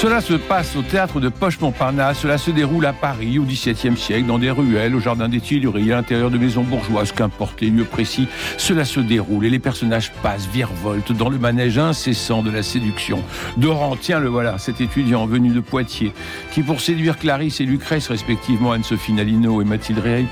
Cela 0.00 0.20
se 0.20 0.34
passe 0.34 0.76
au 0.76 0.82
théâtre 0.82 1.18
de 1.18 1.28
Poche-Montparnasse. 1.28 2.20
Cela 2.20 2.38
se 2.38 2.52
déroule 2.52 2.86
à 2.86 2.92
Paris 2.92 3.40
au 3.40 3.42
XVIIe 3.42 3.96
siècle, 3.96 4.26
dans 4.26 4.38
des 4.38 4.52
ruelles, 4.52 4.94
au 4.94 5.00
jardin 5.00 5.28
des 5.28 5.40
Tuileries, 5.40 5.90
à 5.90 5.96
l'intérieur 5.96 6.30
de 6.30 6.38
maisons 6.38 6.62
bourgeoises, 6.62 7.10
qu'importe 7.10 7.60
les 7.60 7.68
lieux 7.68 7.82
précis. 7.82 8.28
Cela 8.58 8.84
se 8.84 9.00
déroule 9.00 9.46
et 9.46 9.50
les 9.50 9.58
personnages 9.58 10.12
passent, 10.22 10.46
virevoltent 10.46 11.10
dans 11.10 11.28
le 11.28 11.38
manège 11.40 11.78
incessant 11.78 12.44
de 12.44 12.50
la 12.52 12.62
séduction. 12.62 13.24
Doran, 13.56 13.96
tiens 14.00 14.20
le 14.20 14.28
voilà, 14.28 14.56
cet 14.58 14.80
étudiant 14.80 15.26
venu 15.26 15.48
de 15.48 15.58
Poitiers, 15.58 16.12
qui 16.52 16.62
pour 16.62 16.80
séduire 16.80 17.18
Clarisse 17.18 17.60
et 17.60 17.64
Lucrèce, 17.64 18.06
respectivement 18.06 18.70
Anne-Sophie 18.70 19.14
Nalino 19.14 19.60
et 19.60 19.64
Mathilde 19.64 19.98
Réry, 19.98 20.28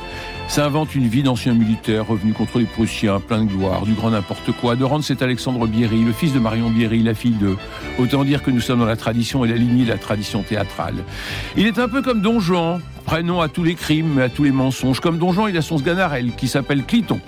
s'invente 0.48 0.94
une 0.94 1.08
vie 1.08 1.22
d'ancien 1.22 1.54
militaire 1.54 2.06
revenu 2.06 2.32
contre 2.32 2.58
les 2.58 2.66
Prussiens, 2.66 3.20
plein 3.20 3.42
de 3.42 3.50
gloire, 3.50 3.84
du 3.84 3.94
grand 3.94 4.10
n'importe 4.10 4.52
quoi. 4.52 4.76
Dorante, 4.76 5.02
c'est 5.02 5.22
Alexandre 5.22 5.66
Bierry, 5.66 6.04
le 6.04 6.12
fils 6.12 6.32
de 6.32 6.38
Marion 6.38 6.70
Bierry, 6.70 7.02
la 7.02 7.14
fille 7.14 7.32
de. 7.32 7.56
Autant 7.98 8.24
dire 8.24 8.42
que 8.42 8.50
nous 8.50 8.60
sommes 8.60 8.78
dans 8.78 8.86
la 8.86 8.96
tradition 8.96 9.44
et 9.44 9.48
la 9.48 9.55
la 9.86 9.98
tradition 9.98 10.42
théâtrale. 10.42 10.94
Il 11.56 11.66
est 11.66 11.78
un 11.78 11.88
peu 11.88 12.02
comme 12.02 12.20
Don 12.20 12.40
Juan, 12.40 12.80
prénom 13.04 13.40
à 13.40 13.48
tous 13.48 13.62
les 13.62 13.74
crimes, 13.74 14.18
à 14.18 14.28
tous 14.28 14.44
les 14.44 14.52
mensonges. 14.52 15.00
Comme 15.00 15.18
Don 15.18 15.32
Juan, 15.32 15.48
il 15.48 15.56
a 15.56 15.62
son 15.62 15.78
sganarelle 15.78 16.32
qui 16.36 16.48
s'appelle 16.48 16.84
Cliton, 16.84 17.20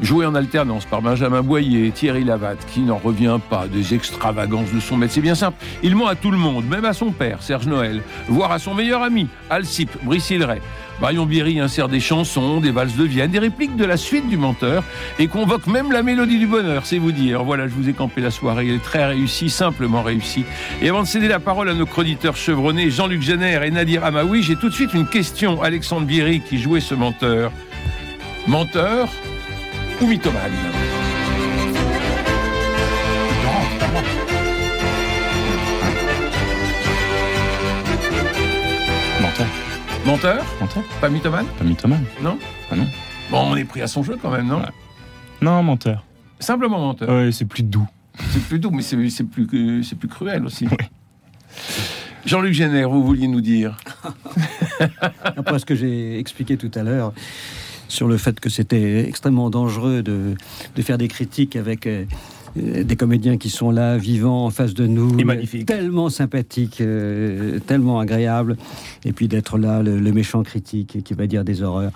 joué 0.00 0.26
en 0.26 0.34
alternance 0.34 0.84
par 0.84 1.02
Benjamin 1.02 1.42
Boyer 1.42 1.86
et 1.86 1.90
Thierry 1.90 2.24
Lavatte, 2.24 2.66
qui 2.72 2.80
n'en 2.80 2.96
revient 2.96 3.38
pas 3.50 3.66
des 3.66 3.94
extravagances 3.94 4.72
de 4.72 4.80
son 4.80 4.96
maître. 4.96 5.12
C'est 5.12 5.20
bien 5.20 5.34
simple, 5.34 5.58
il 5.82 5.94
ment 5.94 6.06
à 6.06 6.14
tout 6.14 6.30
le 6.30 6.38
monde, 6.38 6.64
même 6.66 6.84
à 6.84 6.92
son 6.92 7.10
père, 7.10 7.42
Serge 7.42 7.66
Noël, 7.66 8.02
voire 8.28 8.52
à 8.52 8.58
son 8.58 8.74
meilleur 8.74 9.02
ami, 9.02 9.28
Alcip, 9.50 9.90
Brice 10.04 10.30
Hilleret. 10.30 10.62
Marion 11.00 11.26
Bierry 11.26 11.60
insère 11.60 11.88
des 11.88 12.00
chansons, 12.00 12.60
des 12.60 12.70
valses 12.70 12.96
de 12.96 13.04
Vienne, 13.04 13.30
des 13.30 13.38
répliques 13.38 13.76
de 13.76 13.84
la 13.84 13.96
suite 13.96 14.28
du 14.28 14.36
menteur 14.36 14.82
et 15.18 15.26
convoque 15.26 15.66
même 15.66 15.92
la 15.92 16.02
mélodie 16.02 16.38
du 16.38 16.46
bonheur, 16.46 16.86
c'est 16.86 16.98
vous 16.98 17.12
dire. 17.12 17.44
Voilà, 17.44 17.68
je 17.68 17.74
vous 17.74 17.88
ai 17.88 17.92
campé 17.92 18.20
la 18.20 18.30
soirée, 18.30 18.68
elle 18.68 18.76
est 18.76 18.82
très 18.82 19.04
réussie, 19.04 19.50
simplement 19.50 20.02
réussie. 20.02 20.44
Et 20.80 20.88
avant 20.88 21.02
de 21.02 21.06
céder 21.06 21.28
la 21.28 21.40
parole 21.40 21.68
à 21.68 21.74
nos 21.74 21.86
chroniqueurs 21.86 22.36
chevronnés, 22.36 22.90
Jean-Luc 22.90 23.22
Jenner 23.22 23.60
et 23.64 23.70
Nadir 23.70 24.04
Amaoui, 24.04 24.42
j'ai 24.42 24.56
tout 24.56 24.68
de 24.68 24.74
suite 24.74 24.94
une 24.94 25.06
question. 25.06 25.62
Alexandre 25.62 26.06
Bierry 26.06 26.40
qui 26.40 26.58
jouait 26.58 26.80
ce 26.80 26.94
menteur. 26.94 27.52
Menteur 28.46 29.08
ou 30.00 30.06
mythomane? 30.06 31.05
Menteur 40.06 40.44
Menteur 40.60 40.82
Pas 41.00 41.08
mythomane 41.08 41.46
Pas 41.58 41.64
mythomane. 41.64 42.04
Non 42.22 42.38
Ah 42.70 42.76
non. 42.76 42.86
Bon, 43.30 43.38
on 43.50 43.56
est 43.56 43.64
pris 43.64 43.82
à 43.82 43.86
son 43.86 44.02
jeu 44.02 44.16
quand 44.20 44.30
même, 44.30 44.46
non 44.46 44.58
Ouais. 44.60 44.66
Non, 45.42 45.62
menteur. 45.62 46.04
Simplement 46.38 46.78
menteur. 46.78 47.08
Ouais, 47.08 47.32
c'est 47.32 47.44
plus 47.44 47.62
doux. 47.62 47.86
C'est 48.30 48.42
plus 48.42 48.58
doux, 48.58 48.70
mais 48.70 48.82
c'est 48.82 49.10
c'est 49.10 49.24
plus, 49.24 49.46
que- 49.46 49.82
c'est 49.82 49.96
plus 49.98 50.08
cruel 50.08 50.44
aussi. 50.46 50.66
Jean-Luc 52.24 52.54
Jenner, 52.54 52.84
vous 52.84 53.04
vouliez 53.04 53.28
nous 53.28 53.40
dire 53.40 53.76
Après 55.24 55.58
ce 55.58 55.66
que 55.66 55.74
j'ai 55.74 56.18
expliqué 56.18 56.56
tout 56.56 56.70
à 56.74 56.82
l'heure 56.82 57.12
sur 57.88 58.08
le 58.08 58.16
fait 58.16 58.40
que 58.40 58.48
c'était 58.48 59.06
extrêmement 59.08 59.48
dangereux 59.50 60.02
de, 60.02 60.34
de 60.74 60.82
faire 60.82 60.98
des 60.98 61.08
critiques 61.08 61.54
avec 61.56 61.86
euh, 61.86 62.04
des 62.56 62.96
comédiens 62.96 63.36
qui 63.36 63.50
sont 63.50 63.70
là, 63.70 63.96
vivants, 63.98 64.46
en 64.46 64.50
face 64.50 64.74
de 64.74 64.86
nous, 64.86 65.16
tellement 65.66 66.08
sympathiques, 66.08 66.80
euh, 66.80 67.58
tellement 67.66 68.00
agréables, 68.00 68.56
et 69.04 69.12
puis 69.12 69.28
d'être 69.28 69.58
là, 69.58 69.82
le, 69.82 69.98
le 69.98 70.12
méchant 70.12 70.42
critique 70.42 70.98
qui 71.04 71.14
va 71.14 71.26
dire 71.26 71.44
des 71.44 71.62
horreurs. 71.62 71.92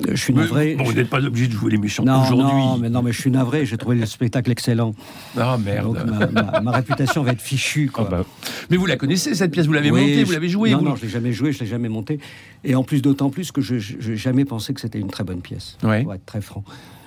Euh, 0.00 0.10
Je 0.10 0.16
suis 0.20 0.34
navré. 0.34 0.74
Bon, 0.74 0.84
vous 0.84 0.92
n'êtes 0.92 1.08
pas 1.08 1.22
obligé 1.24 1.46
de 1.46 1.52
jouer 1.52 1.70
les 1.70 1.78
méchants 1.78 2.02
aujourd'hui. 2.02 2.38
non, 2.44 2.76
mais 2.76 2.90
non, 2.90 3.02
mais 3.02 3.12
je 3.12 3.20
suis 3.20 3.30
navré. 3.30 3.64
J'ai 3.64 3.76
trouvé 3.78 3.96
le 3.96 4.04
spectacle 4.04 4.50
excellent. 4.50 4.94
Ah 5.38 5.56
merde. 5.64 5.96
Donc 5.96 6.04
ma, 6.04 6.26
ma- 6.26 6.60
ma 6.60 6.70
réputation 6.72 7.22
va 7.22 7.30
être 7.32 7.40
fichue. 7.40 7.88
Ah 7.94 7.96
Quoi. 7.96 8.08
bah, 8.10 8.24
Mais 8.68 8.76
vous 8.76 8.86
la 8.86 8.96
connaissez 8.96 9.34
cette 9.36 9.52
pièce, 9.52 9.66
vous 9.66 9.72
l'avez 9.72 9.90
Oui, 9.92 10.00
montée, 10.00 10.24
vous 10.24 10.32
l'avez 10.32 10.48
jouée. 10.48 10.72
Non, 10.72 10.78
vous... 10.78 10.84
non, 10.84 10.96
je 10.96 11.02
l'ai 11.02 11.08
jamais 11.08 11.32
joué, 11.32 11.52
je 11.52 11.60
l'ai 11.60 11.66
jamais 11.66 11.88
monté. 11.88 12.18
Et 12.64 12.74
en 12.74 12.82
plus, 12.82 13.00
d'autant 13.00 13.30
plus 13.30 13.52
que 13.52 13.60
je 13.60 13.76
n'ai 14.10 14.16
jamais 14.16 14.44
pensé 14.44 14.74
que 14.74 14.80
c'était 14.80 14.98
une 14.98 15.08
très 15.10 15.22
bonne 15.24 15.40
pièce. 15.40 15.78
Ouais. 15.84 16.02
Pour 16.02 16.12
être 16.14 16.26
très 16.26 16.40
franc. 16.40 16.64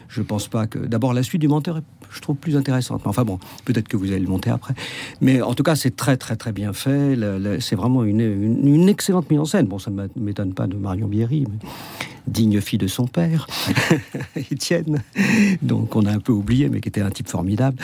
Je 0.10 0.22
pense 0.22 0.48
pas 0.48 0.66
que. 0.68 0.80
D'abord, 0.80 1.14
la 1.14 1.24
suite 1.24 1.40
du 1.42 1.48
menteur, 1.48 1.82
je 2.12 2.20
trouve 2.20 2.36
plus 2.36 2.58
intéressante. 2.58 3.02
Enfin 3.06 3.24
bon, 3.24 3.40
peut-être 3.66 3.88
que 3.88 3.96
vous 3.96 4.08
allez 4.12 4.20
le 4.20 4.28
monter 4.28 4.50
après. 4.50 4.74
Mais 5.22 5.42
en 5.42 5.54
tout 5.54 5.64
cas, 5.64 5.76
c'est 5.76 5.96
très, 5.96 6.18
très, 6.18 6.36
très 6.36 6.52
bien 6.52 6.74
fait. 6.74 7.16
C'est 7.60 7.76
vraiment 7.76 8.04
une, 8.04 8.20
une- 8.20 8.90
excellente 8.90 9.30
mise 9.30 9.40
en 9.40 9.46
scène. 9.46 9.68
Bon, 9.68 9.78
ça 9.78 9.92
ne 9.92 10.08
m'étonne 10.20 10.54
pas 10.54 10.66
de 10.66 10.76
Marion 10.76 11.08
Bierry, 11.08 11.46
mais 11.48 11.70
digne 12.28 12.60
fille 12.60 12.80
de 12.80 12.88
son 12.88 13.06
père, 13.08 13.48
Étienne, 14.36 15.02
donc 15.62 15.96
on 15.96 16.06
a 16.06 16.12
un 16.12 16.20
peu 16.20 16.32
oublié, 16.32 16.70
mais 16.70 16.80
qui 16.80 16.90
était 16.90 17.02
un 17.02 17.10
type 17.10 17.28
formidable. 17.28 17.78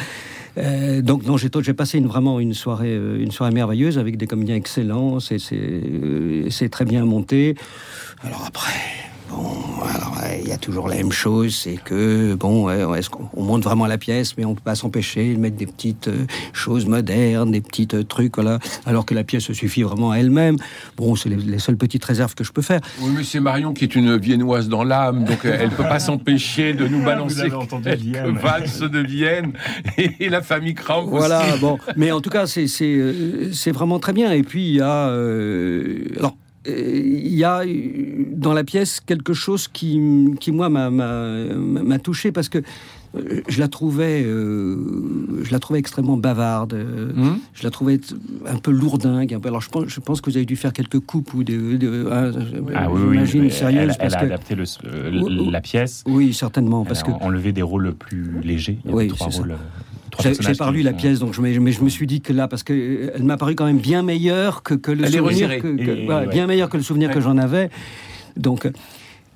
Euh, 0.58 1.02
donc 1.02 1.26
non, 1.26 1.38
j'ai 1.38 1.50
passé 1.74 2.00
vraiment 2.00 2.40
une 2.40 2.54
soirée, 2.54 2.94
euh, 2.96 3.22
une 3.22 3.32
soirée 3.32 3.52
merveilleuse 3.52 3.98
avec 3.98 4.18
des 4.18 4.28
comédiens 4.28 4.56
excellents. 4.56 5.20
C'est 5.20 5.38
euh, 5.52 6.48
c'est 6.50 6.70
très 6.70 6.86
bien 6.86 7.06
monté. 7.06 7.56
Alors 8.24 8.46
après. 8.48 8.72
Bon, 9.30 9.84
alors 9.84 10.18
ouais, 10.22 10.42
il 10.44 10.50
y 10.50 10.52
a 10.52 10.58
toujours 10.58 10.88
la 10.88 10.96
même 10.96 11.12
chose, 11.12 11.56
c'est 11.56 11.78
que 11.84 12.36
bon, 12.36 12.70
est-ce 12.96 13.10
qu'on 13.10 13.30
on 13.36 13.44
monte 13.44 13.64
vraiment 13.64 13.88
la 13.88 13.98
pièce, 13.98 14.38
mais 14.38 14.46
on 14.46 14.56
peut 14.56 14.62
pas 14.64 14.76
s'empêcher 14.76 15.34
de 15.34 15.40
mettre 15.40 15.58
des 15.58 15.66
petites 15.66 16.08
euh, 16.08 16.26
choses 16.54 16.86
modernes, 16.86 17.52
des 17.52 17.62
petits 17.62 17.88
euh, 17.94 18.04
trucs, 18.04 18.36
voilà, 18.36 18.60
alors 18.86 19.06
que 19.06 19.14
la 19.14 19.24
pièce 19.24 19.44
se 19.44 19.54
suffit 19.54 19.84
vraiment 19.84 20.12
à 20.12 20.18
elle-même. 20.18 20.58
Bon, 20.98 21.16
c'est 21.16 21.30
les, 21.30 21.36
les 21.36 21.60
seules 21.60 21.78
petites 21.78 22.06
réserves 22.06 22.36
que 22.36 22.44
je 22.44 22.52
peux 22.52 22.62
faire. 22.62 22.82
Oui, 23.00 23.12
mais 23.16 23.24
c'est 23.24 23.40
Marion 23.40 23.74
qui 23.74 23.84
est 23.84 23.96
une 23.96 24.18
viennoise 24.18 24.70
dans 24.70 24.84
l'âme, 24.84 25.26
donc 25.26 25.46
euh, 25.46 25.58
elle 25.60 25.70
ne 25.70 25.76
peut 25.76 25.84
pas 25.84 26.00
s'empêcher 26.06 26.74
de 26.74 26.88
nous 26.88 27.04
balancer 27.04 27.50
quelques 27.84 28.40
valses 28.42 28.80
de 28.80 29.00
Vienne 29.00 29.54
et, 29.98 30.30
la 30.30 30.42
famille 30.42 30.74
Kramp 30.74 31.06
Voilà, 31.06 31.58
bon. 31.58 31.78
Mais 31.96 32.12
en 32.12 32.22
tout 32.22 32.30
cas, 32.30 32.48
c'est 32.48 32.68
c'est 32.68 32.96
euh, 32.96 33.52
c'est 33.54 33.72
vraiment 33.72 34.00
très 34.00 34.14
bien. 34.14 34.32
Et 34.32 34.44
puis, 34.44 34.68
il 34.68 34.76
y 34.76 34.82
a. 34.82 35.10
euh, 35.10 36.06
alors. 36.18 36.36
Euh, 36.68 37.02
Il 37.04 37.36
y 37.36 37.44
a 37.44 37.60
euh, 37.62 38.26
dans 38.36 38.54
la 38.54 38.64
pièce 38.64 39.00
quelque 39.00 39.34
chose 39.34 39.68
qui, 39.68 40.00
qui 40.40 40.52
moi, 40.52 40.70
m'a- 40.70 40.90
touché 42.00 42.32
parce 42.32 42.50
que 42.50 42.60
euh, 43.16 43.42
je 43.48 43.60
la 43.60 43.68
trouvais, 43.70 44.24
euh, 44.26 45.42
je 45.44 45.52
la 45.52 45.60
trouvais 45.60 45.80
extrêmement 45.80 46.18
bavarde. 46.18 46.74
euh, 46.74 47.12
Hum 47.16 47.40
Je 47.54 47.64
la 47.64 47.70
trouvais 47.70 48.00
un 48.46 48.58
peu 48.58 48.72
lourdingue. 48.72 49.34
Un 49.34 49.40
peu. 49.40 49.48
Alors, 49.48 49.62
je 49.62 49.70
pense, 49.70 49.86
je 49.88 50.00
pense 50.02 50.20
que 50.22 50.30
vous 50.30 50.36
avez 50.38 50.46
dû 50.46 50.56
faire 50.58 50.74
quelques 50.74 51.00
coupes 51.00 51.34
ou 51.34 51.44
des. 51.44 51.78
des- 51.78 51.88
hein, 52.12 52.32
ah 52.76 52.92
oui, 52.92 53.02
oui, 53.34 53.52
sérieuses. 53.52 53.94
Elle, 53.94 53.98
parce 53.98 54.14
a 54.16 54.20
que, 54.20 54.26
adapté 54.26 54.56
le, 54.56 54.64
euh, 54.86 55.52
la 55.52 55.62
pièce. 55.62 56.04
oui, 56.08 56.34
certainement. 56.34 56.82
Elle 56.82 56.88
Parce 56.90 57.02
a 57.02 57.04
que 57.04 57.12
enlevé 57.24 57.54
des 57.54 57.62
rôles 57.62 57.94
plus 57.94 58.42
légers. 58.44 58.80
Il 58.84 58.92
y 58.92 58.94
Oui, 58.94 59.08
trois 59.08 59.32
ça. 59.32 59.44
Euh, 60.20 60.24
J'ai 60.24 60.30
personnages 60.30 60.54
j'ai 60.56 60.58
pas 60.58 60.72
lu 60.72 60.82
la 60.82 60.94
pièce, 60.94 61.20
donc 61.20 61.34
je, 61.34 61.42
mais, 61.42 61.58
mais 61.60 61.72
je 61.72 61.82
me 61.84 61.90
suis 61.90 62.08
dit 62.08 62.22
que 62.22 62.34
là, 62.34 62.48
parce 62.48 62.64
qu'elle 62.64 63.12
m'a 63.24 63.38
paru 63.38 63.56
quand 63.56 63.66
même 63.66 63.80
bien 63.80 64.02
meilleure 64.04 64.64
que, 64.64 64.74
que 64.74 64.92
le 64.92 65.06
Elle 65.06 65.12
souvenir, 65.14 65.50
que, 65.62 65.76
que- 65.76 65.82
Et- 66.02 66.06
voilà, 66.06 66.28
ouais. 66.28 66.34
bien 66.34 66.48
meilleure 66.48 66.70
que 66.70 66.78
le 66.78 66.84
souvenir 66.84 67.10
Ouais. 67.10 67.16
que 67.16 67.22
j'en 67.22 67.38
avais. 67.38 67.70
Donc, 68.38 68.66
euh, 68.66 68.72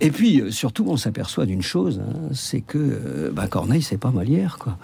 et 0.01 0.11
puis 0.11 0.41
euh, 0.41 0.51
surtout, 0.51 0.85
on 0.87 0.97
s'aperçoit 0.97 1.45
d'une 1.45 1.61
chose, 1.61 2.01
hein, 2.03 2.29
c'est 2.33 2.61
que 2.61 2.77
euh, 2.77 3.31
bah, 3.33 3.47
Corneille, 3.47 3.81
c'est 3.81 3.97
pas 3.97 4.11
Molière, 4.11 4.57
quoi. 4.59 4.77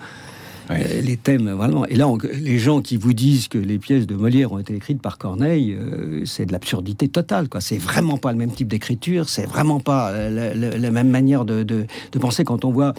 Euh, 0.72 1.01
les 1.03 1.16
thèmes, 1.16 1.51
vraiment. 1.51 1.85
Et 1.85 1.94
là, 1.95 2.07
on- 2.07 2.17
les 2.17 2.57
gens 2.57 2.81
qui 2.81 2.97
vous 2.97 3.13
disent 3.13 3.47
que 3.47 3.59
les 3.59 3.77
pièces 3.77 4.07
de 4.07 4.16
Molière 4.16 4.51
ont 4.51 4.57
été 4.57 4.73
écrites 4.73 5.00
par 5.00 5.19
Corneille, 5.19 5.77
euh, 5.80 6.24
c'est 6.25 6.47
de 6.47 6.51
l'absurdité 6.51 7.07
totale. 7.07 7.50
Quoi. 7.50 7.62
C'est 7.62 7.77
vraiment 7.77 8.18
pas 8.18 8.31
le 8.31 8.39
même 8.39 8.51
type 8.51 8.68
d'écriture, 8.68 9.30
c'est 9.30 9.45
vraiment 9.45 9.80
pas 9.80 10.09
euh, 10.09 10.30
la, 10.31 10.53
la- 10.56 10.75
la 10.77 10.89
même 10.92 11.09
manière 11.09 11.45
de, 11.45 11.62
de- 11.62 11.86
de 12.12 12.19
penser 12.19 12.44
quand 12.44 12.65
on 12.65 12.71
voit. 12.71 12.95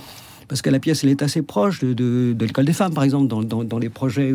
Parce 0.48 0.62
que 0.62 0.70
la 0.70 0.78
pièce, 0.78 1.02
elle 1.04 1.10
est 1.10 1.22
assez 1.22 1.42
proche 1.42 1.80
de, 1.80 2.36
l'école 2.38 2.64
des 2.64 2.72
femmes, 2.72 2.94
par 2.94 3.04
exemple, 3.04 3.26
dans, 3.26 3.78
les 3.78 3.88
projets. 3.88 4.32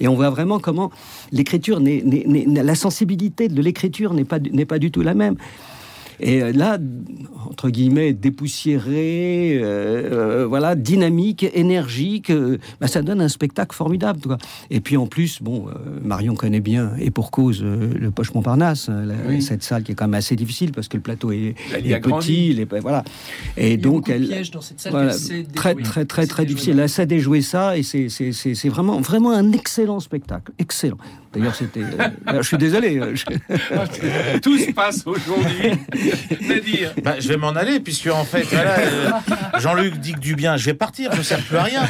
Et 0.00 0.08
on 0.08 0.14
voit 0.14 0.30
vraiment 0.30 0.58
comment 0.58 0.90
l'écriture, 1.32 1.80
la 1.80 2.74
sensibilité 2.74 3.48
de 3.48 3.60
l'écriture 3.60 4.14
n'est 4.14 4.24
pas, 4.24 4.38
pas 4.68 4.78
du 4.78 4.90
tout 4.90 5.02
la 5.02 5.14
même. 5.14 5.36
Et 6.20 6.42
euh, 6.42 6.52
là, 6.52 6.78
entre 7.48 7.70
guillemets, 7.70 8.12
dépoussiéré, 8.12 9.58
euh, 9.62 9.62
euh, 10.42 10.46
voilà, 10.46 10.74
dynamique, 10.74 11.46
énergique, 11.54 12.30
euh, 12.30 12.58
bah, 12.80 12.86
ça 12.88 13.02
donne 13.02 13.20
un 13.20 13.28
spectacle 13.28 13.74
formidable. 13.74 14.20
Quoi. 14.20 14.38
Et 14.70 14.80
puis 14.80 14.96
en 14.96 15.06
plus, 15.06 15.42
bon, 15.42 15.66
euh, 15.68 15.72
Marion 16.02 16.34
connaît 16.34 16.60
bien, 16.60 16.92
et 16.98 17.10
pour 17.10 17.30
cause, 17.30 17.60
euh, 17.62 17.92
le 17.98 18.10
Poche 18.10 18.34
Montparnasse, 18.34 18.88
la- 18.88 19.14
Oui. 19.28 19.42
cette 19.42 19.62
salle 19.62 19.82
qui 19.82 19.92
est 19.92 19.94
quand 19.94 20.06
même 20.06 20.14
assez 20.14 20.36
difficile 20.36 20.72
parce 20.72 20.88
que 20.88 20.96
le 20.96 21.02
plateau 21.02 21.32
est, 21.32 21.54
Elle 21.74 21.92
a 21.94 22.00
petit, 22.00 22.48
il 22.50 22.60
est- 22.60 22.78
voilà. 22.80 23.04
Et 23.56 23.66
Il 23.66 23.70
y 23.70 23.74
a 23.74 23.76
donc, 23.76 24.06
de 24.08 24.12
elle, 24.12 24.26
pièges 24.26 24.50
dans 24.50 24.60
cette 24.60 24.80
salle 24.80 24.92
voilà, 24.92 25.14
très, 25.54 25.74
très, 25.74 26.04
très, 26.04 26.22
Elle 26.22 26.28
très 26.28 26.46
difficile. 26.46 26.78
Elle 26.78 26.88
sait 26.88 27.06
déjouer 27.06 27.42
ça 27.42 27.76
et 27.78 27.82
c'est- 27.82 28.68
vraiment, 28.68 29.00
vraiment 29.00 29.30
un 29.32 29.52
excellent 29.52 30.00
spectacle. 30.00 30.52
Excellent. 30.58 30.98
D'ailleurs, 31.32 31.54
c'était. 31.54 31.80
euh, 31.80 31.86
je 32.42 32.46
suis 32.46 32.56
désolé. 32.56 33.00
je- 33.14 33.24
Tout 34.40 34.56
se 34.58 34.72
passe 34.72 35.04
aujourd'hui. 35.06 35.78
Nadir. 36.40 36.92
Bah, 37.02 37.16
je 37.20 37.28
vais 37.28 37.36
m'en 37.36 37.50
aller, 37.50 37.80
puisque 37.80 38.08
en 38.08 38.24
fait, 38.24 38.42
voilà, 38.44 38.78
euh, 38.78 39.10
Jean-Luc 39.58 39.98
dit 39.98 40.12
que 40.12 40.18
du 40.20 40.34
bien, 40.36 40.56
je 40.56 40.64
vais 40.66 40.74
partir, 40.74 41.12
je 41.12 41.18
ne 41.18 41.22
sers 41.22 41.40
plus 41.42 41.56
à 41.56 41.62
rien. 41.64 41.82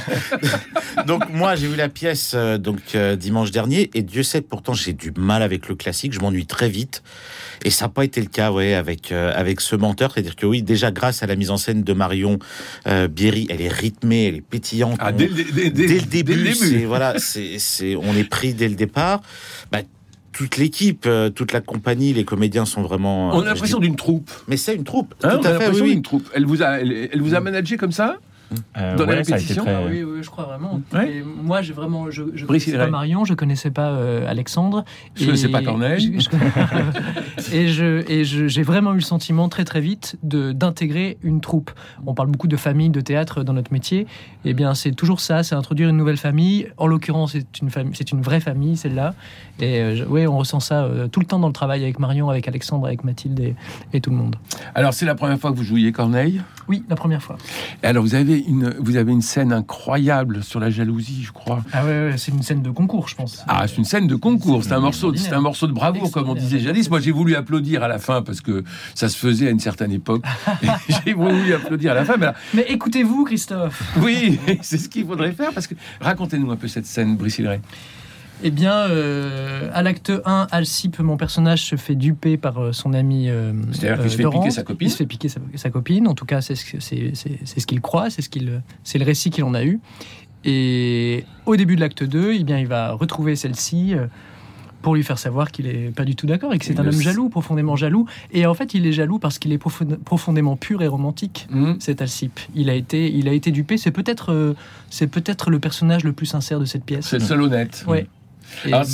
donc 1.06 1.28
moi, 1.30 1.56
j'ai 1.56 1.66
vu 1.68 1.76
la 1.76 1.88
pièce 1.88 2.32
euh, 2.34 2.58
donc 2.58 2.78
euh, 2.94 3.16
dimanche 3.16 3.50
dernier, 3.50 3.90
et 3.94 4.02
Dieu 4.02 4.22
sait 4.22 4.42
que 4.42 4.48
pourtant 4.48 4.74
j'ai 4.74 4.92
du 4.92 5.12
mal 5.16 5.42
avec 5.42 5.68
le 5.68 5.74
classique, 5.74 6.12
je 6.12 6.20
m'ennuie 6.20 6.46
très 6.46 6.68
vite. 6.68 7.02
Et 7.64 7.70
ça 7.70 7.86
n'a 7.86 7.88
pas 7.88 8.04
été 8.04 8.20
le 8.20 8.28
cas, 8.28 8.52
ouais, 8.52 8.74
avec 8.74 9.10
euh, 9.10 9.32
avec 9.34 9.60
ce 9.60 9.74
menteur, 9.74 10.12
c'est-à-dire 10.12 10.36
que 10.36 10.46
oui, 10.46 10.62
déjà 10.62 10.90
grâce 10.92 11.22
à 11.24 11.26
la 11.26 11.34
mise 11.34 11.50
en 11.50 11.56
scène 11.56 11.82
de 11.82 11.92
Marion 11.92 12.38
euh, 12.86 13.08
Bierry, 13.08 13.48
elle 13.50 13.60
est 13.60 13.72
rythmée, 13.72 14.26
elle 14.28 14.36
est 14.36 14.40
pétillante. 14.40 14.96
Ah, 15.00 15.10
on- 15.12 15.16
dès, 15.16 15.26
le- 15.26 15.34
dès- 15.34 15.70
dès- 15.70 15.86
dès 15.86 15.94
le 15.94 16.00
début, 16.02 16.34
dès 16.36 16.50
le 16.50 16.54
c'est 16.54 16.84
voilà, 16.84 17.14
c'est 17.18 17.58
c'est 17.58 17.96
on 17.96 18.14
est 18.16 18.22
pris 18.28 18.54
dès 18.54 18.68
le 18.68 18.76
départ. 18.76 19.22
Bah, 19.72 19.80
toute 20.38 20.56
l'équipe, 20.56 21.04
euh, 21.06 21.30
toute 21.30 21.52
la 21.52 21.60
compagnie, 21.60 22.12
les 22.12 22.24
comédiens 22.24 22.64
sont 22.64 22.80
vraiment. 22.82 23.30
On 23.30 23.38
euh, 23.38 23.40
a 23.40 23.40
je 23.40 23.48
l'impression 23.48 23.78
dis- 23.80 23.88
d'une 23.88 23.96
troupe. 23.96 24.30
Mais 24.46 24.56
c'est 24.56 24.76
une 24.76 24.84
troupe. 24.84 25.16
Hein, 25.24 25.30
tout 25.30 25.40
on 25.40 25.44
a 25.44 25.48
à 25.48 25.52
fait. 25.54 25.58
l'impression 25.64 25.82
Oui, 25.84 25.88
oui. 25.90 25.94
d'une 25.96 26.02
troupe. 26.04 26.28
Elle 26.32 26.46
vous 26.46 26.62
a, 26.62 26.78
elle, 26.78 27.08
elle 27.12 27.20
vous 27.20 27.34
a 27.34 27.40
managé 27.40 27.76
comme 27.76 27.90
ça? 27.90 28.18
Euh, 28.78 28.96
Dans 28.96 29.04
la 29.04 29.10
ouais, 29.10 29.16
répétition, 29.16 29.64
très- 29.64 29.74
Ah 29.74 29.80
oui, 29.88 30.02
oui, 30.02 30.20
je 30.22 30.30
crois 30.30 30.44
vraiment. 30.44 30.80
Ouais. 30.94 31.16
Et 31.16 31.22
moi, 31.22 31.60
j'ai 31.60 31.72
vraiment, 31.74 32.10
je, 32.10 32.22
je 32.34 32.46
Brice 32.46 32.64
connaissais 32.64 32.78
pas 32.78 32.90
Marion, 32.90 33.24
je 33.24 33.34
connaissais 33.34 33.70
pas 33.70 33.90
euh, 33.90 34.26
Alexandre. 34.28 34.84
Je 35.16 35.26
connaissais 35.26 35.48
pas 35.48 35.62
Corneille. 35.62 36.18
je- 36.18 36.30
et 37.54 37.68
je, 37.68 38.10
et 38.10 38.24
je- 38.24 38.48
j'ai 38.48 38.62
vraiment 38.62 38.92
eu 38.92 38.96
le 38.96 39.00
sentiment 39.02 39.48
très 39.48 39.64
très 39.64 39.80
vite 39.80 40.16
de 40.22 40.52
d'intégrer 40.52 41.18
une 41.22 41.40
troupe. 41.40 41.70
On 42.06 42.14
parle 42.14 42.28
beaucoup 42.30 42.48
de 42.48 42.56
famille, 42.56 42.90
de 42.90 43.00
théâtre 43.00 43.42
dans 43.44 43.52
notre 43.52 43.72
métier. 43.72 44.06
Eh 44.44 44.54
bien, 44.54 44.74
c'est 44.74 44.92
toujours 44.92 45.20
ça, 45.20 45.42
c'est 45.42 45.54
introduire 45.54 45.88
une 45.90 45.96
nouvelle 45.96 46.16
famille. 46.16 46.68
En 46.78 46.86
l'occurrence, 46.86 47.32
c'est 47.32 47.60
une 47.60 47.70
famille, 47.70 47.92
c'est 47.96 48.12
une 48.12 48.22
vraie 48.22 48.40
famille, 48.40 48.76
celle-là. 48.76 49.14
Et 49.60 49.80
euh, 49.80 50.04
oui, 50.08 50.26
on 50.26 50.38
ressent 50.38 50.60
ça 50.60 50.84
euh, 50.84 51.08
tout 51.08 51.20
le 51.20 51.26
temps 51.26 51.38
dans 51.38 51.48
le 51.48 51.52
travail 51.52 51.82
avec 51.82 51.98
Marion, 51.98 52.30
avec 52.30 52.48
Alexandre, 52.48 52.86
avec 52.86 53.04
Mathilde 53.04 53.38
et, 53.40 53.54
et 53.92 54.00
tout 54.00 54.10
le 54.10 54.16
monde. 54.16 54.36
Alors, 54.74 54.94
c'est 54.94 55.04
la 55.06 55.14
première 55.14 55.38
fois 55.38 55.50
que 55.50 55.56
vous 55.56 55.64
jouiez 55.64 55.92
Corneille? 55.92 56.40
Oui, 56.68 56.84
la 56.88 56.96
première 56.96 57.22
fois. 57.22 57.36
Et 57.82 57.86
alors, 57.86 58.02
vous 58.02 58.14
avez 58.14 58.37
une, 58.46 58.74
vous 58.80 58.96
avez 58.96 59.12
une 59.12 59.22
scène 59.22 59.52
incroyable 59.52 60.42
sur 60.42 60.60
la 60.60 60.70
jalousie, 60.70 61.22
je 61.24 61.32
crois. 61.32 61.62
Ah 61.72 61.84
ouais, 61.84 61.90
ouais, 62.10 62.14
c'est 62.18 62.32
une 62.32 62.42
scène 62.42 62.62
de 62.62 62.70
concours, 62.70 63.08
je 63.08 63.14
pense. 63.14 63.44
Ah, 63.48 63.66
c'est 63.66 63.76
une 63.78 63.84
scène 63.84 64.06
de 64.06 64.16
concours. 64.16 64.62
C'est 64.64 64.72
un 64.72 64.80
morceau, 64.80 65.12
de- 65.12 65.16
c'est 65.16 65.32
un 65.32 65.40
morceau 65.40 65.66
de 65.66 65.72
bravoure, 65.72 66.10
comme 66.10 66.28
on 66.28 66.34
disait 66.34 66.58
jadis. 66.58 66.90
Moi, 66.90 67.00
j'ai 67.00 67.12
voulu 67.12 67.34
applaudir 67.36 67.82
à 67.82 67.88
la 67.88 67.98
fin 67.98 68.22
parce 68.22 68.40
que 68.40 68.64
ça 68.94 69.08
se 69.08 69.16
faisait 69.16 69.46
à 69.48 69.50
une 69.50 69.60
certaine 69.60 69.92
époque. 69.92 70.24
J'ai 71.06 71.14
voulu 71.14 71.54
applaudir 71.54 71.92
à 71.92 71.94
la 71.94 72.04
fin. 72.04 72.16
Mais 72.54 72.66
écoutez-vous, 72.68 73.24
Christophe? 73.24 73.82
Oui, 74.02 74.38
c'est 74.62 74.78
ce 74.78 74.88
qu'il 74.88 75.06
faudrait 75.06 75.32
faire 75.32 75.52
parce 75.52 75.66
que 75.66 75.74
racontez-nous 76.00 76.50
un 76.50 76.56
peu 76.56 76.68
cette 76.68 76.86
scène, 76.86 77.16
Brice. 77.16 77.40
Eh 78.42 78.50
bien, 78.50 78.72
euh, 78.88 79.68
à 79.72 79.82
l'acte 79.82 80.12
1, 80.24 80.46
Alcipe, 80.50 80.98
mon 81.00 81.16
personnage, 81.16 81.64
se 81.64 81.76
fait 81.76 81.94
duper 81.96 82.36
par 82.36 82.58
euh, 82.58 82.72
son 82.72 82.92
ami. 82.94 83.28
euh, 83.28 83.52
C'est-à-dire 83.72 84.00
qu'il 84.02 84.10
se 84.10 84.16
fait 84.16 84.22
piquer 84.30 84.50
sa 84.50 84.62
copine 84.62 84.88
Il 84.88 84.90
se 84.90 84.96
fait 84.96 85.06
piquer 85.06 85.28
sa, 85.28 85.40
sa 85.56 85.70
copine. 85.70 86.06
En 86.06 86.14
tout 86.14 86.24
cas, 86.26 86.40
c'est 86.40 86.54
ce, 86.54 86.64
qu'il 87.66 87.80
croit, 87.80 88.10
c'est 88.10 88.22
ce 88.22 88.28
qu'il, 88.28 88.62
c'est 88.84 88.98
le 88.98 89.04
récit 89.04 89.30
qu'il 89.30 89.44
en 89.44 89.54
a 89.54 89.64
eu. 89.64 89.80
Et 90.44 91.24
au 91.46 91.56
début 91.56 91.74
de 91.76 91.80
l'acte 91.80 92.04
2, 92.04 92.34
eh 92.38 92.44
bien, 92.44 92.58
il 92.58 92.66
va 92.68 92.92
retrouver 92.92 93.34
celle-ci 93.34 93.94
euh, 93.94 94.06
pour 94.82 94.94
lui 94.94 95.02
faire 95.02 95.18
savoir 95.18 95.50
qu'il 95.50 95.66
est 95.66 95.92
pas 95.92 96.04
du 96.04 96.14
tout 96.14 96.26
d'accord 96.28 96.54
et 96.54 96.58
que 96.58 96.64
c'est 96.64 96.78
un 96.78 96.86
homme 96.86 96.92
jaloux, 97.02 97.28
profondément 97.28 97.74
jaloux. 97.74 98.06
Et 98.30 98.46
en 98.46 98.54
fait, 98.54 98.72
il 98.72 98.86
est 98.86 98.92
jaloux 98.92 99.18
parce 99.18 99.40
qu'il 99.40 99.52
est 99.52 99.58
profond- 99.58 99.98
profondément 100.04 100.54
pur 100.56 100.80
et 100.82 100.86
romantique. 100.86 101.48
Hum 101.52 101.76
Cet 101.80 102.00
Alcipe, 102.02 102.38
il 102.54 102.70
a 102.70 102.74
été, 102.74 103.12
il 103.12 103.28
a 103.28 103.32
été 103.32 103.50
dupé. 103.50 103.76
C'est 103.78 103.90
peut-être, 103.90 104.32
euh, 104.32 104.54
c'est 104.90 105.08
peut-être 105.08 105.50
le 105.50 105.58
personnage 105.58 106.04
le 106.04 106.12
plus 106.12 106.26
sincère 106.26 106.60
de 106.60 106.64
cette 106.64 106.84
pièce. 106.84 107.06
C'est 107.08 107.18
le 107.18 107.24
seul 107.24 107.42
honnête. 107.42 107.84
Ouais. 107.88 108.02
Et- 108.02 108.08
Alors, 108.66 108.84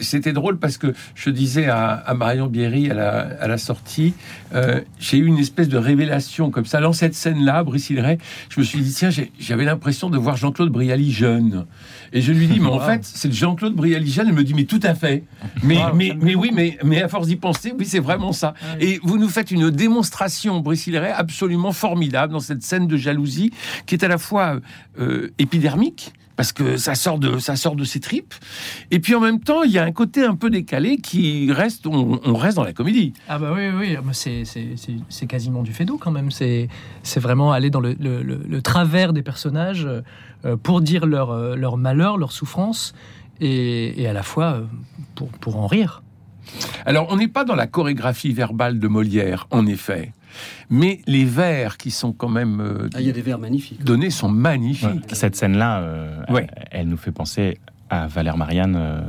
C'était 0.00 0.32
drôle 0.32 0.58
parce 0.58 0.78
que 0.78 0.94
je 1.14 1.30
disais 1.30 1.66
à, 1.68 1.90
à 1.92 2.14
Marion 2.14 2.46
Bierry 2.46 2.90
à 2.90 2.94
la, 2.94 3.18
à 3.40 3.46
la 3.48 3.58
sortie, 3.58 4.14
euh, 4.54 4.80
j'ai 4.98 5.18
eu 5.18 5.26
une 5.26 5.38
espèce 5.38 5.68
de 5.68 5.76
révélation 5.78 6.50
comme 6.50 6.64
ça. 6.66 6.80
Dans 6.80 6.92
cette 6.92 7.14
scène-là, 7.14 7.62
Brice 7.64 7.90
Hilleret, 7.90 8.18
je 8.48 8.60
me 8.60 8.64
suis 8.64 8.80
dit, 8.80 8.92
tiens, 8.92 9.10
j'avais 9.38 9.64
l'impression 9.64 10.10
de 10.10 10.18
voir 10.18 10.36
Jean-Claude 10.36 10.70
Brialy 10.70 11.12
jeune. 11.12 11.66
Et 12.12 12.20
je 12.20 12.32
lui 12.32 12.46
dis, 12.46 12.58
mais 12.60 12.68
en 12.68 12.78
Wow. 12.78 12.80
fait, 12.80 13.00
c'est 13.04 13.32
Jean-Claude 13.32 13.74
Brialy 13.74 14.10
jeune. 14.10 14.28
Elle 14.28 14.34
me 14.34 14.44
dit, 14.44 14.54
mais 14.54 14.64
tout 14.64 14.80
à 14.82 14.94
fait. 14.94 15.24
Mais, 15.62 15.76
Wow, 15.76 15.94
mais, 15.94 16.12
mais 16.20 16.34
oui, 16.34 16.50
mais, 16.54 16.78
mais 16.84 17.02
à 17.02 17.08
force 17.08 17.26
d'y 17.26 17.36
penser, 17.36 17.72
oui, 17.78 17.84
c'est 17.84 17.98
vraiment 18.00 18.32
ça. 18.32 18.54
Ah. 18.62 18.76
Et 18.80 18.98
vous 19.02 19.18
nous 19.18 19.28
faites 19.28 19.50
une 19.50 19.70
démonstration, 19.70 20.60
Brice 20.60 20.86
Hilleret, 20.86 21.12
absolument 21.12 21.72
formidable 21.72 22.32
dans 22.32 22.40
cette 22.40 22.62
scène 22.62 22.86
de 22.86 22.96
jalousie 22.96 23.52
qui 23.86 23.94
est 23.94 24.04
à 24.04 24.08
la 24.08 24.18
fois 24.18 24.58
euh, 24.98 25.28
épidermique, 25.38 26.12
parce 26.42 26.52
que 26.52 26.76
ça 26.76 26.96
sort 26.96 27.20
de 27.20 27.38
ça 27.38 27.54
sort 27.54 27.76
de 27.76 27.84
ses 27.84 28.00
tripes, 28.00 28.34
et 28.90 28.98
puis 28.98 29.14
en 29.14 29.20
même 29.20 29.38
temps 29.38 29.62
il 29.62 29.70
y 29.70 29.78
a 29.78 29.84
un 29.84 29.92
côté 29.92 30.24
un 30.24 30.34
peu 30.34 30.50
décalé 30.50 30.96
qui 30.96 31.52
reste, 31.52 31.86
on, 31.86 32.18
on 32.24 32.34
reste 32.34 32.56
dans 32.56 32.64
la 32.64 32.72
comédie. 32.72 33.12
Ah 33.28 33.38
bah 33.38 33.52
oui, 33.54 33.68
oui. 33.78 33.96
C'est, 34.12 35.26
quasiment 35.28 35.62
du 35.62 35.72
fédo 35.72 35.98
quand 35.98 36.10
même. 36.10 36.32
C'est, 36.32 36.68
c'est 37.04 37.20
vraiment 37.20 37.52
aller 37.52 37.70
dans 37.70 37.78
le, 37.78 37.94
le- 38.00 38.24
le- 38.24 38.42
le 38.44 38.60
travers 38.62 39.12
des 39.12 39.22
personnages 39.22 39.86
euh, 40.44 40.56
pour 40.56 40.80
dire 40.80 41.06
leur, 41.06 41.30
euh, 41.30 41.54
leur 41.54 41.76
malheur, 41.76 42.18
leur 42.18 42.32
souffrance, 42.32 42.92
et, 43.40 44.02
et 44.02 44.08
à 44.08 44.12
la 44.12 44.24
fois 44.24 44.54
euh, 44.54 44.64
pour, 45.14 45.28
pour 45.28 45.56
en 45.58 45.68
rire. 45.68 46.02
Alors 46.84 47.06
on 47.10 47.16
n'est 47.16 47.28
pas 47.28 47.44
dans 47.44 47.54
la 47.54 47.68
chorégraphie 47.68 48.32
verbale 48.32 48.80
de 48.80 48.88
Molière, 48.88 49.46
en 49.52 49.64
effet, 49.66 50.12
mais 50.70 51.00
les 51.06 51.24
vers 51.24 51.76
qui 51.76 51.90
sont 51.90 52.12
quand 52.12 52.28
même 52.28 52.60
euh, 52.60 52.88
Ah, 52.94 53.00
il 53.00 53.06
y 53.06 53.10
a 53.10 53.12
des 53.12 53.22
vers 53.22 53.38
magnifiques. 53.38 53.84
donnés 53.84 54.10
sont 54.10 54.28
magnifiques. 54.28 54.88
Ouais. 54.88 55.00
Cette 55.14 55.36
scène-là, 55.36 55.80
euh, 55.80 56.22
Ouais. 56.30 56.46
elle 56.70 56.88
nous 56.88 56.96
fait 56.96 57.12
penser 57.12 57.58
à 57.90 58.06
Valère 58.06 58.36
Marianne 58.36 58.74
euh, 58.76 59.00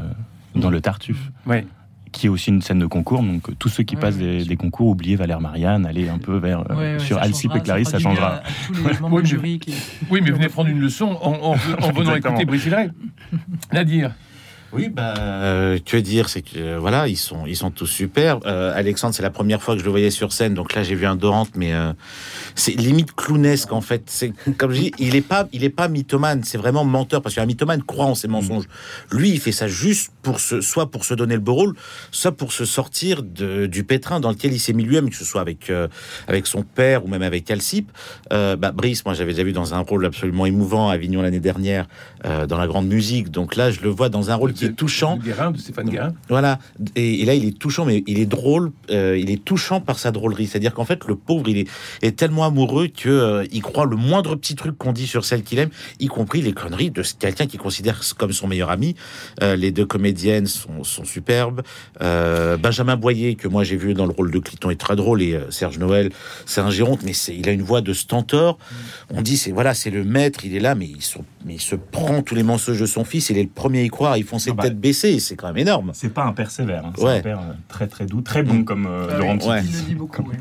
dans 0.55 0.69
Le 0.69 0.81
Tartuffe, 0.81 1.31
Ouais. 1.45 1.65
qui 2.11 2.27
est 2.27 2.29
aussi 2.29 2.49
une 2.51 2.61
scène 2.61 2.79
de 2.79 2.85
concours. 2.85 3.23
Donc 3.23 3.57
tous 3.57 3.69
ceux 3.69 3.83
qui 3.83 3.95
Ouais, 3.95 4.01
passent 4.01 4.15
ouais. 4.17 4.39
des, 4.39 4.45
des 4.45 4.55
concours, 4.57 4.87
oubliez 4.89 5.15
Valère 5.15 5.39
Marianne, 5.41 5.85
allez 5.85 6.09
un 6.09 6.17
peu 6.19 6.37
vers 6.37 6.69
Ouais, 6.69 6.75
ouais, 6.75 6.99
sur 6.99 7.17
ça 7.17 7.23
Alcipe 7.23 7.55
et 7.55 7.61
Clarisse, 7.61 7.89
ça 7.89 7.99
changera. 7.99 8.35
à- 8.35 8.37
à 8.37 8.41
tous 8.67 8.73
les 8.87 8.99
membres 8.99 9.15
Oui, 9.15 9.21
mais- 9.23 9.27
jury 9.29 9.59
qui- 9.59 9.73
Oui, 10.11 10.21
mais 10.23 10.31
venez 10.31 10.49
prendre 10.49 10.69
une 10.69 10.79
leçon 10.81 11.17
en, 11.21 11.31
en- 11.31 11.51
en 11.53 11.55
venant 11.91 12.15
écouter 12.15 12.45
Brice. 12.45 12.67
Nadir. 13.71 14.11
Oui, 14.75 14.89
bah, 14.89 15.13
euh, 15.19 15.77
que 15.85 15.97
dire, 15.97 16.29
c'est 16.29 16.41
que 16.41 16.57
euh, 16.57 16.79
voilà, 16.79 17.07
ils 17.07 17.17
sont, 17.17 17.45
ils 17.45 17.55
sont 17.55 17.69
tous 17.69 17.85
super. 17.85 18.39
Euh, 18.47 18.73
Alexandre, 18.75 19.13
c'est 19.13 19.21
la 19.21 19.29
première 19.29 19.61
fois 19.61 19.75
que 19.75 19.79
je 19.79 19.85
le 19.85 19.91
voyais 19.91 20.09
sur 20.09 20.33
scène, 20.33 20.55
donc 20.55 20.73
là 20.73 20.81
j'ai 20.81 20.95
vu 20.95 21.05
un 21.05 21.15
Dorante, 21.15 21.51
mais 21.55 21.73
euh, 21.73 21.93
c'est 22.55 22.71
limite 22.71 23.13
clownesque 23.15 23.71
en 23.71 23.81
fait. 23.81 24.03
C'est 24.07 24.33
comme 24.57 24.71
je 24.71 24.81
dis, 24.81 24.91
il 24.97 25.15
est 25.15 25.21
pas, 25.21 25.47
il 25.53 25.63
est 25.63 25.69
pas 25.69 25.87
mythomane, 25.87 26.43
c'est 26.43 26.57
vraiment 26.57 26.85
menteur 26.85 27.21
parce 27.21 27.35
qu'un 27.35 27.45
mythomane 27.45 27.83
croit 27.83 28.05
en 28.05 28.15
ses 28.15 28.27
mensonges. 28.27 28.65
Lui, 29.11 29.29
il 29.29 29.39
fait 29.39 29.51
ça 29.51 29.67
juste 29.67 30.11
pour 30.23 30.39
se, 30.39 30.59
soit 30.61 30.89
pour 30.89 31.05
se 31.05 31.13
donner 31.13 31.35
le 31.35 31.41
beau 31.41 31.53
rôle, 31.53 31.75
soit 32.09 32.31
pour 32.31 32.51
se 32.51 32.65
sortir 32.65 33.21
de, 33.21 33.67
du 33.67 33.83
pétrin 33.83 34.19
dans 34.19 34.31
lequel 34.31 34.53
il 34.53 34.59
s'est 34.59 34.73
mis 34.73 34.83
lui-même, 34.83 35.11
que 35.11 35.15
ce 35.15 35.25
soit 35.25 35.41
avec 35.41 35.71
avec 36.27 36.47
son 36.47 36.63
père 36.63 37.05
ou 37.05 37.07
même 37.07 37.21
avec 37.21 37.51
Alcipe. 37.51 37.91
Euh, 38.31 38.55
bah, 38.55 38.71
Brice, 38.71 39.05
moi 39.05 39.13
j'avais 39.13 39.33
déjà 39.33 39.43
vu 39.43 39.53
dans 39.53 39.75
un 39.75 39.79
rôle 39.79 40.05
absolument 40.05 40.47
émouvant 40.47 40.89
à 40.89 40.93
Avignon 40.93 41.21
l'année 41.21 41.39
dernière, 41.39 41.87
dans 42.23 42.57
la 42.57 42.67
grande 42.67 42.87
musique. 42.87 43.29
Donc 43.29 43.55
là, 43.55 43.69
je 43.69 43.81
le 43.81 43.89
vois 43.89 44.09
dans 44.09 44.31
un 44.31 44.35
rôle 44.35 44.53
qui 44.53 44.62
est 44.65 44.73
touchant. 44.73 45.17
De 45.17 45.23
Guérin, 45.23 45.51
de 45.51 45.57
Stéphane 45.57 45.89
Guérin. 45.89 46.13
Voilà. 46.29 46.59
Et, 46.95 47.21
et 47.21 47.25
là, 47.25 47.33
il 47.35 47.45
est 47.45 47.57
touchant, 47.57 47.85
mais 47.85 48.03
il 48.07 48.19
est 48.19 48.25
drôle. 48.25 48.71
euh, 48.89 49.17
il 49.17 49.29
est 49.31 49.43
touchant 49.43 49.81
par 49.81 49.99
sa 49.99 50.11
drôlerie. 50.11 50.47
C'est-à-dire 50.47 50.73
qu'en 50.73 50.85
fait, 50.85 51.05
le 51.05 51.15
pauvre, 51.15 51.47
il 51.49 51.57
est, 51.59 51.67
est 52.01 52.15
tellement 52.15 52.45
amoureux 52.45 52.87
que 52.87 53.09
euh, 53.09 53.45
il 53.51 53.61
croit 53.61 53.85
le 53.85 53.95
moindre 53.95 54.35
petit 54.35 54.55
truc 54.55 54.77
qu'on 54.77 54.93
dit 54.93 55.07
sur 55.07 55.25
celle 55.25 55.43
qu'il 55.43 55.59
aime, 55.59 55.69
y 55.99 56.07
compris 56.07 56.41
les 56.41 56.53
conneries 56.53 56.91
de 56.91 57.03
quelqu'un 57.19 57.45
qu'il 57.47 57.59
considère 57.59 58.01
comme 58.17 58.33
son 58.33 58.47
meilleur 58.47 58.69
ami. 58.69 58.95
Euh, 59.41 59.55
les 59.55 59.71
deux 59.71 59.85
comédiennes 59.85 60.47
sont, 60.47 60.83
sont 60.83 61.05
superbes. 61.05 61.61
Benjamin 62.59 62.95
Boyer, 62.95 63.35
que 63.35 63.47
moi 63.47 63.63
j'ai 63.63 63.77
vu 63.77 63.93
dans 63.93 64.05
le 64.05 64.11
rôle 64.11 64.31
de 64.31 64.39
Cliton, 64.39 64.69
est 64.69 64.79
très 64.79 64.95
drôle. 64.95 65.21
Et 65.21 65.39
Serge 65.49 65.77
Noël, 65.79 66.11
c'est 66.45 66.61
un 66.61 66.69
géronte, 66.69 67.01
mais 67.03 67.11
il 67.29 67.47
a 67.49 67.51
une 67.51 67.61
voix 67.61 67.81
de 67.81 67.93
stentor. 67.93 68.57
On 69.09 69.21
dit, 69.21 69.37
c'est 69.37 69.51
voilà, 69.51 69.73
c'est 69.73 69.89
le 69.89 70.03
maître, 70.03 70.45
il 70.45 70.55
est 70.55 70.59
là, 70.59 70.75
mais 70.75 70.85
il, 70.87 71.01
se- 71.01 71.19
mais 71.45 71.55
il 71.55 71.61
se 71.61 71.75
prend 71.75 72.21
tous 72.21 72.35
les 72.35 72.43
mensonges 72.43 72.79
de 72.79 72.85
son 72.85 73.03
fils. 73.03 73.29
Il 73.29 73.37
est 73.37 73.43
le 73.43 73.49
premier 73.49 73.79
à 73.81 73.83
y 73.83 73.89
croire. 73.89 74.17
Ils 74.17 74.23
font 74.23 74.39
ses 74.39 74.52
Ah 74.53 74.55
bah. 74.55 74.63
têtes 74.63 74.79
baissées. 74.79 75.19
C'est 75.19 75.35
quand 75.35 75.47
même 75.47 75.57
énorme. 75.57 75.91
C'est 75.93 76.13
pas 76.13 76.23
un 76.25 76.33
père 76.33 76.51
sévère, 76.51 76.85
hein. 76.85 76.93
c'est 76.95 77.03
Ouais. 77.03 77.17
un 77.19 77.21
père 77.21 77.39
euh, 77.39 77.53
très 77.67 77.87
très 77.87 78.05
doux, 78.05 78.21
très 78.21 78.43
bon 78.43 78.63
comme 78.63 78.85
euh, 78.87 79.07
Ah 79.11 79.17
Laurent 79.17 79.37
Ouais. 79.47 79.61
Il 79.63 79.71
le 79.71 79.81
dit 79.87 79.95
beaucoup, 79.95 80.23
oui. 80.27 80.35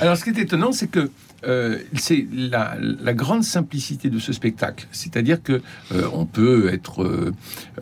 Alors, 0.00 0.16
ce 0.16 0.24
qui 0.24 0.30
est 0.30 0.38
étonnant, 0.38 0.72
c'est 0.72 0.88
que 0.88 1.10
euh, 1.46 1.78
c'est 1.94 2.26
la, 2.32 2.74
la 2.80 3.12
grande 3.12 3.44
simplicité 3.44 4.08
de 4.08 4.18
ce 4.18 4.32
spectacle. 4.32 4.86
C'est-à-dire 4.92 5.42
que 5.42 5.60
euh, 5.92 6.08
on 6.14 6.24
peut 6.24 6.72
être 6.72 7.02
euh, 7.02 7.32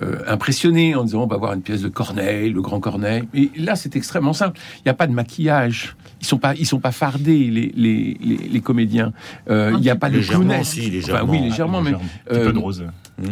euh, 0.02 0.18
impressionné 0.26 0.96
en 0.96 1.04
disant 1.04 1.22
on 1.22 1.26
va 1.28 1.36
voir 1.36 1.52
une 1.52 1.62
pièce 1.62 1.80
de 1.80 1.88
Corneille, 1.88 2.50
le 2.50 2.60
grand 2.60 2.80
Corneille. 2.80 3.22
Mais 3.32 3.50
là, 3.56 3.76
c'est 3.76 3.94
extrêmement 3.94 4.32
simple. 4.32 4.58
Il 4.78 4.82
n'y 4.86 4.90
a 4.90 4.94
pas 4.94 5.06
de 5.06 5.12
maquillage. 5.12 5.96
Ils 6.20 6.26
sont 6.26 6.38
pas, 6.38 6.54
ils 6.56 6.66
sont 6.66 6.80
pas 6.80 6.90
fardés 6.92 7.50
les 7.50 7.72
les, 7.76 8.16
les, 8.20 8.36
les 8.36 8.60
comédiens. 8.60 9.12
Euh, 9.48 9.70
Il 9.74 9.80
n'y 9.80 9.90
a 9.90 9.96
pas 9.96 10.10
de 10.10 10.16
Légèrement, 10.16 10.54
Enfin, 10.60 11.24
oui, 11.28 11.40
légèrement, 11.40 11.80
mais 11.80 11.92
peu 12.28 12.52
de 12.52 12.58
rose. 12.58 12.84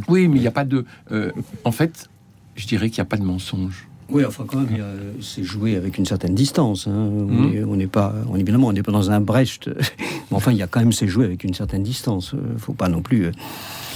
oui, 0.08 0.28
mais 0.28 0.36
il 0.36 0.40
n'y 0.42 0.46
a 0.46 0.52
pas 0.52 0.64
de. 0.64 0.84
euh, 1.12 1.32
en 1.64 1.72
fait, 1.72 2.08
je 2.60 2.66
dirais 2.66 2.90
qu'il 2.90 2.98
n'y 2.98 3.06
a 3.06 3.10
pas 3.10 3.16
de 3.16 3.24
mensonge. 3.24 3.86
Oui, 4.12 4.24
enfin 4.24 4.42
quand 4.44 4.58
même, 4.58 4.68
il 4.72 5.24
c'est 5.24 5.44
joué 5.44 5.76
avec 5.76 5.96
une 5.96 6.04
certaine 6.04 6.34
distance. 6.34 6.88
hein. 6.88 7.08
On 7.12 7.52
est- 7.52 7.62
On 7.62 7.76
n'est 7.76 7.86
pas, 7.86 8.12
on, 8.28 8.34
évidemment, 8.34 8.66
on 8.66 8.72
n'est 8.72 8.82
pas 8.82 8.90
dans 8.90 9.10
un 9.12 9.20
Brecht. 9.20 9.68
Mais 10.30 10.36
enfin, 10.36 10.50
il 10.50 10.58
y 10.58 10.62
a 10.62 10.66
quand 10.66 10.80
même 10.80 10.90
c'est 10.92 11.06
joué 11.06 11.24
avec 11.26 11.44
une 11.44 11.54
certaine 11.54 11.84
distance. 11.84 12.34
Euh, 12.34 12.38
faut 12.58 12.72
pas 12.72 12.88
non 12.88 13.02
plus. 13.02 13.26
euh, 13.26 13.30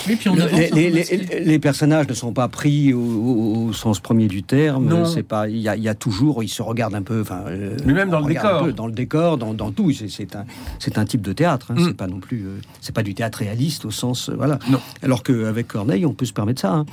Oui, 0.06 0.14
puis 0.14 0.28
on 0.28 0.38
avance 0.38 0.52
les, 0.70 1.58
personnages 1.58 2.06
ne 2.08 2.14
sont 2.14 2.32
pas 2.32 2.46
pris 2.46 2.92
au, 2.94 3.00
au- 3.00 3.66
au 3.66 3.72
sens 3.72 3.98
premier 3.98 4.28
du 4.28 4.44
terme. 4.44 4.86
Non. 4.86 5.04
C'est 5.04 5.24
pas. 5.24 5.48
Il 5.48 5.56
y, 5.58 5.68
a- 5.68 5.74
il 5.76 5.82
y 5.82 5.88
a 5.88 5.94
toujours. 5.96 6.44
Ils 6.44 6.48
se 6.48 6.62
regardent 6.62 6.94
un 6.94 7.02
peu. 7.02 7.20
Enfin. 7.22 7.42
euh, 7.48 7.76
Mais 7.84 7.92
même 7.92 8.10
dans 8.10 8.20
le 8.20 8.26
décor. 8.32 8.64
peu 8.66 8.72
dans 8.72 8.86
le 8.86 8.92
décor, 8.92 9.36
dans, 9.36 9.52
dans 9.52 9.72
tout. 9.72 9.90
C'est- 9.90 10.36
un, 10.36 10.44
c'est 10.78 10.96
un 10.96 11.04
type 11.06 11.22
de 11.22 11.32
théâtre. 11.32 11.72
hein. 11.72 11.74
Mm. 11.76 11.84
C'est 11.88 11.96
pas 11.96 12.06
non 12.06 12.20
plus. 12.20 12.44
c'est 12.80 12.94
pas 12.94 13.02
du 13.02 13.14
théâtre 13.14 13.38
réaliste 13.40 13.84
au 13.84 13.90
sens. 13.90 14.30
voilà. 14.30 14.60
Non. 14.70 14.78
Alors 15.02 15.24
qu'avec 15.24 15.66
Corneille, 15.66 16.06
on 16.06 16.12
peut 16.14 16.24
se 16.26 16.32
permettre 16.32 16.60
ça. 16.60 16.72
hein. 16.72 16.86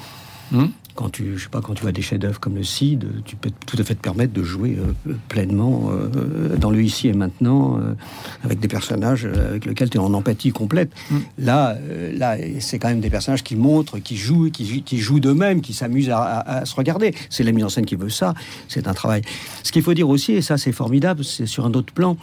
Mm. 0.51 0.65
Quand 0.95 1.09
tu, 1.09 1.37
je 1.37 1.43
sais 1.43 1.49
pas, 1.49 1.61
quand 1.61 1.73
tu 1.73 1.87
as 1.87 1.91
des 1.91 2.01
chefs-d'œuvre 2.01 2.39
comme 2.39 2.55
le 2.55 2.63
Cid, 2.63 3.07
tu 3.25 3.35
peux 3.35 3.49
tout 3.65 3.77
à 3.79 3.83
fait 3.83 3.95
te 3.95 4.01
permettre 4.01 4.33
de 4.33 4.43
jouer 4.43 4.77
euh, 5.07 5.13
pleinement 5.29 5.89
euh, 5.91 6.57
dans 6.57 6.69
le 6.69 6.81
ici 6.81 7.07
et 7.07 7.13
maintenant 7.13 7.77
euh, 7.79 7.93
avec 8.43 8.59
des 8.59 8.67
personnages 8.67 9.25
avec 9.25 9.65
lesquels 9.65 9.89
tu 9.89 9.97
es 9.97 10.01
en 10.01 10.13
empathie 10.13 10.51
complète. 10.51 10.91
Mm. 11.09 11.17
Là, 11.39 11.77
là, 12.13 12.37
c'est 12.59 12.77
quand 12.77 12.89
même 12.89 12.99
des 12.99 13.09
personnages 13.09 13.43
qui 13.43 13.55
montrent, 13.55 13.99
qui 13.99 14.17
jouent, 14.17 14.49
qui, 14.51 14.83
qui 14.83 14.97
jouent 14.99 15.19
d'eux-mêmes, 15.19 15.61
qui 15.61 15.73
s'amusent 15.73 16.09
à, 16.09 16.19
à- 16.19 16.57
à 16.59 16.65
se 16.65 16.75
regarder. 16.75 17.13
C'est 17.29 17.43
la 17.43 17.51
mise 17.51 17.63
en 17.63 17.69
scène 17.69 17.85
qui 17.85 17.95
veut 17.95 18.09
ça. 18.09 18.33
C'est 18.67 18.87
un 18.87 18.93
travail. 18.93 19.21
Ce 19.63 19.71
qu'il 19.71 19.83
faut 19.83 19.93
dire 19.93 20.09
aussi, 20.09 20.33
et 20.33 20.41
ça 20.41 20.57
c'est 20.57 20.71
formidable, 20.73 21.23
c'est 21.23 21.45
sur 21.45 21.65
un 21.65 21.71
autre 21.73 21.93
plan, 21.93 22.17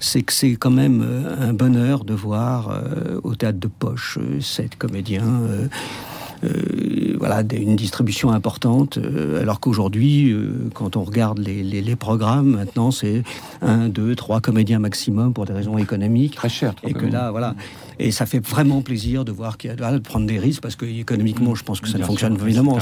c'est 0.00 0.22
que 0.22 0.32
c'est 0.32 0.52
quand 0.56 0.70
même 0.70 1.04
un 1.40 1.52
bonheur 1.52 2.04
de 2.04 2.14
voir 2.14 2.82
au 3.22 3.34
théâtre 3.34 3.58
de 3.58 3.68
poche 3.68 4.18
sept 4.40 4.76
comédiens. 4.76 5.24
Euh, 6.44 7.16
voilà, 7.18 7.42
une 7.54 7.76
distribution 7.76 8.30
importante, 8.30 8.98
euh, 8.98 9.40
alors 9.40 9.60
qu'aujourd'hui, 9.60 10.30
euh, 10.32 10.68
quand 10.74 10.96
on 10.96 11.02
regarde 11.04 11.38
les, 11.38 11.62
les- 11.62 11.80
les 11.82 11.96
programmes, 11.96 12.50
maintenant 12.50 12.90
c'est 12.90 13.22
un, 13.62 13.88
deux, 13.88 14.14
trois 14.14 14.40
comédiens 14.40 14.78
maximum 14.78 15.32
pour 15.32 15.44
des 15.46 15.52
raisons 15.54 15.78
économiques. 15.78 16.34
Très 16.36 16.48
cher. 16.48 16.74
trop 16.74 16.88
Et 16.88 16.92
que 16.92 17.06
là, 17.06 17.30
voilà. 17.30 17.54
Et 18.00 18.10
ça 18.10 18.26
fait 18.26 18.44
vraiment 18.44 18.82
plaisir 18.82 19.24
de 19.24 19.30
voir 19.32 19.56
qu'il 19.56 19.70
y 19.70 19.72
a 19.72 19.76
voilà, 19.76 19.94
de 19.98 20.02
prendre 20.02 20.26
des 20.26 20.38
risques 20.38 20.60
parce 20.60 20.74
que 20.76 20.84
économiquement, 20.84 21.54
je 21.54 21.62
pense 21.62 21.80
que 21.80 21.88
ça 21.88 21.96
ne 21.98 22.04
fonctionne 22.04 22.36
sûr, 22.36 22.44
évidemment. 22.46 22.78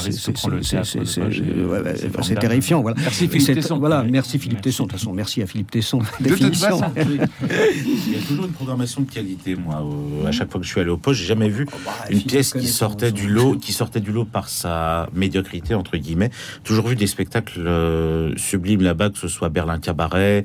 c'est 2.23 2.35
terrifiant. 2.39 2.83
Voilà. 2.83 2.97
Merci, 3.01 3.29
Philippe 3.29 3.55
Tesson. 3.55 3.79
Voilà, 3.79 4.03
merci 4.05 4.39
Philippe 4.39 4.59
Merci. 4.65 4.71
Tesson. 4.71 4.85
De 4.85 4.89
toute 4.91 4.99
façon, 4.99 5.13
merci 5.13 5.43
à 5.43 5.47
Philippe 5.47 5.71
Tesson. 5.71 5.99
De 5.99 6.05
toute 6.29 6.39
Définition. 6.39 6.79
façon. 6.79 6.93
Il 6.97 8.13
y 8.13 8.17
a 8.17 8.21
toujours 8.27 8.47
une 8.47 8.53
programmation 8.53 9.03
de 9.03 9.11
qualité, 9.11 9.55
moi. 9.57 9.83
au- 9.83 10.27
à 10.27 10.33
chaque 10.33 10.51
fois 10.51 10.61
que 10.61 10.67
je 10.67 10.71
suis 10.73 10.81
allé 10.81 10.91
au 10.91 10.97
poste, 10.97 11.21
j'ai 11.21 11.27
jamais 11.27 11.49
vu 11.49 11.65
bah, 11.67 11.93
une 12.09 12.17
Philippe 12.17 12.29
pièce 12.29 12.53
qui 12.53 12.67
sortait 12.67 13.13
du 13.13 13.29
son- 13.35 13.52
qui 13.61 13.73
sortait 13.73 14.01
du 14.01 14.13
lot 14.13 14.25
par 14.25 14.49
sa 14.49 15.09
médiocrité 15.15 15.75
entre 15.75 15.97
guillemets. 15.97 16.31
Toujours 16.65 16.89
vu 16.89 16.97
des 16.97 17.07
spectacles 17.07 17.67
euh, 17.67 18.37
sublimes 18.37 18.83
là-bas, 18.83 19.11
que 19.11 19.19
ce 19.19 19.29
soit 19.29 19.49
Berlin 19.49 19.79
Cabaret. 19.79 20.45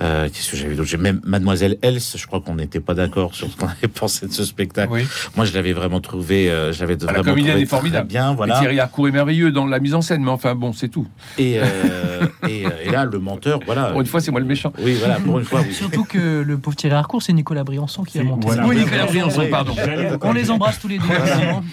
Euh, 0.00 0.28
Qu'est-ce 0.28 0.50
que 0.52 0.56
j'avais 0.56 0.74
d'autre 0.74 0.88
J'ai 0.88 0.96
même 0.96 1.20
Mademoiselle 1.24 1.76
Else. 1.82 2.16
Je 2.16 2.26
crois 2.26 2.40
qu'on 2.40 2.54
n'était 2.54 2.80
pas 2.80 2.94
d'accord 2.94 3.34
sur 3.34 3.50
ce 3.50 3.56
qu'on 3.56 3.66
avait 3.66 3.88
pensé 3.88 4.26
de 4.26 4.32
ce 4.32 4.44
spectacle. 4.44 4.92
Oui. 4.92 5.02
Moi, 5.36 5.44
je 5.44 5.52
l'avais 5.54 5.72
vraiment 5.72 6.00
trouvé. 6.00 6.50
euh, 6.50 6.72
je 6.72 6.80
l'avais 6.80 6.96
Ah, 7.02 7.06
la 7.06 7.12
vraiment 7.14 7.24
comédienne 7.30 7.52
trouvé 7.54 7.62
est 7.62 7.66
formidable. 7.66 8.08
très 8.08 8.18
bien. 8.18 8.32
Et 8.32 8.36
Voilà. 8.36 8.58
Thierry 8.60 8.78
Harcourt 8.80 9.08
est 9.08 9.12
merveilleux 9.12 9.50
dans 9.50 9.66
la 9.66 9.80
mise 9.80 9.94
en 9.94 10.02
scène, 10.02 10.22
mais 10.22 10.30
enfin 10.30 10.54
bon, 10.54 10.72
c'est 10.72 10.88
tout. 10.88 11.06
Et, 11.38 11.58
euh, 11.58 12.26
et, 12.48 12.64
et 12.84 12.90
là, 12.90 13.04
le 13.04 13.18
menteur, 13.18 13.60
voilà. 13.66 13.86
Pour 13.90 14.00
une 14.00 14.06
fois, 14.06 14.20
c'est 14.20 14.30
moi 14.30 14.40
le 14.40 14.46
méchant. 14.46 14.72
Oui, 14.80 14.94
voilà. 14.98 15.16
Pour 15.16 15.38
une 15.38 15.44
fois, 15.44 15.62
oui. 15.66 15.74
Surtout 15.74 16.04
que 16.04 16.42
le 16.42 16.58
pauvre 16.58 16.76
Thierry 16.76 16.94
Harcourt, 16.96 17.22
c'est 17.22 17.32
Nicolas 17.32 17.64
Briançon 17.64 18.04
qui 18.04 18.18
a 18.18 18.22
monté 18.22 18.46
Voilà. 18.46 18.66
Oui, 18.66 18.76
Nicolas 18.76 19.06
Briançon, 19.06 19.46
pardon. 19.50 19.74
On 20.22 20.32
les 20.32 20.50
embrasse 20.50 20.78
tous 20.78 20.88
les 20.88 20.98
deux. 20.98 21.04
évidemment. 21.04 21.64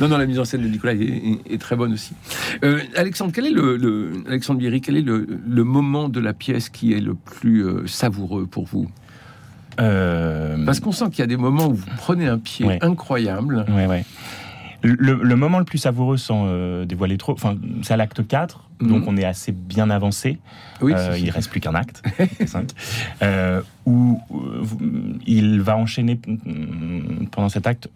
Non, 0.00 0.08
non, 0.08 0.16
la 0.18 0.26
mise 0.26 0.38
en 0.38 0.44
scène 0.44 0.62
de 0.62 0.68
Nicolas 0.68 0.92
est, 0.94 0.98
est- 1.02 1.54
est 1.54 1.58
très 1.60 1.74
bonne 1.76 1.92
aussi. 1.92 2.12
Euh, 2.64 2.80
Alexandre, 2.96 3.32
quel 3.34 3.46
est 3.46 3.50
le, 3.50 3.76
le- 3.76 4.12
Alexandre 4.28 4.60
Bierry, 4.60 4.80
quel 4.80 4.96
est 4.96 5.02
le, 5.02 5.26
le 5.48 5.64
moment 5.64 6.08
de 6.08 6.20
la 6.20 6.27
pièce 6.32 6.68
qui 6.68 6.92
est 6.92 7.00
le 7.00 7.14
plus 7.14 7.64
euh, 7.66 7.86
savoureux 7.86 8.46
pour 8.46 8.64
vous 8.66 8.88
Euh, 9.80 10.64
Parce 10.66 10.80
qu'on 10.80 10.92
sent 10.92 11.06
qu'il 11.10 11.20
y 11.20 11.22
a 11.22 11.26
des 11.26 11.36
moments 11.36 11.66
où 11.68 11.74
vous 11.74 11.86
prenez 11.98 12.26
un 12.26 12.38
pied 12.38 12.66
Ouais. 12.66 12.78
incroyable. 12.82 13.64
Ouais, 13.68 13.86
ouais. 13.86 14.04
Le, 14.82 15.14
le 15.22 15.36
moment 15.36 15.58
le 15.58 15.64
plus 15.64 15.78
savoureux, 15.78 16.16
sans 16.16 16.44
euh, 16.46 16.84
dévoiler 16.84 17.16
trop, 17.18 17.32
enfin, 17.32 17.56
c'est 17.82 17.94
à 17.94 17.96
l'acte 17.96 18.26
4, 18.26 18.64
Mhm. 18.80 18.88
donc 18.88 19.04
on 19.08 19.16
est 19.16 19.24
assez 19.24 19.50
bien 19.50 19.90
avancé. 19.90 20.38
Oui, 20.80 20.92
Euh, 20.96 21.18
il 21.18 21.30
reste 21.30 21.50
plus 21.50 21.58
qu'un 21.60 21.74
acte, 21.74 22.00
où 23.86 24.20
il 25.26 25.60
va 25.60 25.76
enchaîner 25.76 26.20
mm, 26.26 27.26
pendant 27.32 27.48
cet 27.48 27.66
acte 27.66 27.88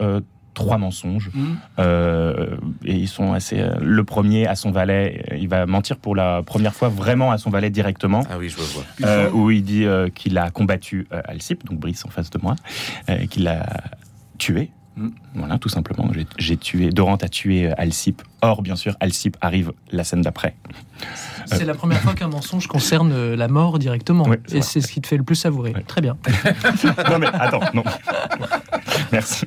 trois 0.54 0.78
mensonges. 0.78 1.30
Mhm. 1.34 1.56
Euh, 1.78 2.56
et 2.84 2.94
ils 2.94 3.08
sont 3.08 3.32
assez. 3.32 3.60
euh, 3.60 3.74
le 3.80 4.04
premier 4.04 4.46
à 4.46 4.54
son 4.54 4.70
valet, 4.70 5.24
il 5.38 5.48
va 5.48 5.66
mentir 5.66 5.96
pour 5.96 6.14
la 6.14 6.42
première 6.42 6.74
fois 6.74 6.88
vraiment 6.88 7.30
à 7.30 7.38
son 7.38 7.50
valet 7.50 7.70
directement. 7.70 8.24
Ah 8.30 8.38
oui, 8.38 8.48
je 8.48 8.56
vois. 8.56 8.84
Euh, 9.04 9.30
où 9.30 9.50
il 9.50 9.62
dit 9.62 9.84
euh, 9.84 10.08
qu'il 10.08 10.36
a 10.38 10.50
combattu 10.50 11.06
euh, 11.12 11.22
Alcip, 11.24 11.64
donc 11.64 11.78
Brice 11.78 12.04
en 12.04 12.10
face 12.10 12.30
de 12.30 12.38
moi, 12.42 12.56
euh, 13.08 13.26
qu'il 13.26 13.48
a 13.48 13.66
tué. 14.38 14.70
Mm. 14.96 15.08
Voilà, 15.34 15.58
tout 15.58 15.68
simplement. 15.68 16.10
J'ai- 16.38 16.56
tué. 16.56 16.90
Dorante 16.90 17.24
a 17.24 17.28
tué 17.28 17.68
euh, 17.68 17.74
Alcip. 17.78 18.22
Or, 18.42 18.62
bien 18.62 18.76
sûr, 18.76 18.94
Alcip 19.00 19.36
arrive 19.40 19.72
la 19.90 20.04
scène 20.04 20.22
d'après. 20.22 20.54
C'est 21.46 21.64
la 21.64 21.74
première 21.74 22.00
fois 22.00 22.14
qu'un 22.14 22.28
mensonge 22.28 22.66
concerne 22.66 23.12
euh, 23.12 23.36
la 23.36 23.48
mort 23.48 23.78
directement. 23.78 24.26
Et 24.52 24.62
c'est 24.62 24.80
ce 24.80 24.92
qui 24.92 25.00
te 25.00 25.06
fait 25.06 25.16
le 25.16 25.22
plus 25.22 25.34
savourer. 25.36 25.72
Très 25.86 26.00
bien. 26.00 26.16
non, 27.10 27.18
mais 27.18 27.26
attends, 27.26 27.60
non. 27.74 27.84
Merci. 29.12 29.46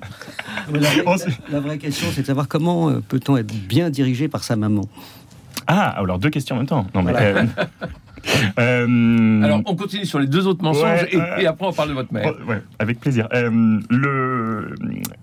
La, 1.51 1.59
vraie 1.59 1.77
question, 1.77 2.07
c'est 2.13 2.21
de 2.21 2.27
savoir 2.27 2.47
comment 2.47 2.89
euh, 2.89 3.01
peut-on 3.07 3.37
être 3.37 3.53
bien 3.53 3.89
dirigé 3.89 4.27
par 4.27 4.43
sa 4.43 4.55
maman? 4.55 4.83
Ah, 5.67 5.89
alors 5.89 6.19
deux 6.19 6.29
questions 6.29 6.55
en 6.55 6.59
même 6.59 6.67
temps. 6.67 6.87
Non, 6.93 7.03
mais. 7.03 7.11
Voilà. 7.11 7.27
euh, 7.27 7.45
euh, 8.59 9.41
Alors, 9.43 9.61
on 9.65 9.75
continue 9.75 10.05
sur 10.05 10.19
les 10.19 10.27
deux 10.27 10.47
autres 10.47 10.63
mensonges 10.63 10.83
Ouais, 11.03 11.09
et, 11.39 11.43
et 11.43 11.47
après 11.47 11.65
on 11.67 11.73
parle 11.73 11.89
de 11.89 11.93
votre 11.93 12.11
mère. 12.13 12.33
oh, 12.33 12.49
ouais, 12.49 12.61
avec 12.79 12.99
plaisir. 12.99 13.27
Euh, 13.33 13.79
le, 13.89 14.75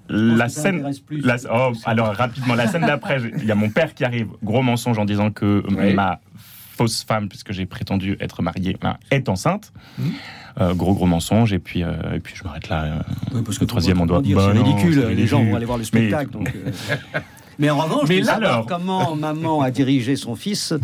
la 0.08 0.46
que 0.46 0.50
scène. 0.52 0.76
intéresse 0.76 1.00
plus. 1.00 1.20
La- 1.20 1.36
oh, 1.52 1.72
alors 1.84 2.14
rapidement, 2.14 2.54
la 2.54 2.66
scène 2.68 2.82
d'après, 2.86 3.20
il 3.38 3.44
y 3.44 3.50
a 3.50 3.54
mon 3.54 3.70
père 3.70 3.94
qui 3.94 4.04
arrive, 4.04 4.28
gros 4.42 4.62
mensonge 4.62 4.98
en 4.98 5.04
disant 5.04 5.30
que 5.30 5.62
Oui. 5.76 5.94
ma 5.94 6.20
fausse 6.76 7.04
femme, 7.04 7.28
puisque 7.28 7.52
j'ai 7.52 7.66
prétendu 7.66 8.16
être 8.20 8.42
marié, 8.42 8.76
ben, 8.80 8.96
est 9.10 9.28
enceinte. 9.28 9.72
Mhm. 9.98 10.12
Euh, 10.60 10.74
gros 10.74 10.94
gros 10.94 11.06
mensonge 11.06 11.52
et 11.54 11.58
puis 11.58 11.82
euh, 11.82 11.94
et 12.14 12.20
puis 12.20 12.34
je 12.36 12.44
m'arrête 12.44 12.68
là. 12.68 12.84
euh. 12.84 12.98
Oui, 13.34 13.40
parce 13.44 13.58
Le 13.58 13.66
troisième, 13.66 14.00
on 14.02 14.06
doit- 14.06 14.20
dire, 14.20 14.36
Bah 14.36 14.50
c'est 14.52 14.58
non, 14.58 14.64
ridicule. 14.64 15.06
Les 15.08 15.26
gens 15.26 15.42
vont 15.42 15.56
aller 15.56 15.64
voir 15.64 15.78
le 15.78 15.84
spectacle. 15.84 16.30
Mais- 16.34 16.44
donc, 16.44 16.54
euh. 16.54 17.18
Mais 17.58 17.70
en 17.70 17.78
revanche, 17.78 18.08
Mais 18.08 18.20
là, 18.20 18.34
alors- 18.34 18.66
comment 18.66 19.14
maman 19.16 19.60
a 19.62 19.70
dirigé 19.70 20.14
son 20.16 20.34
fils 20.34 20.74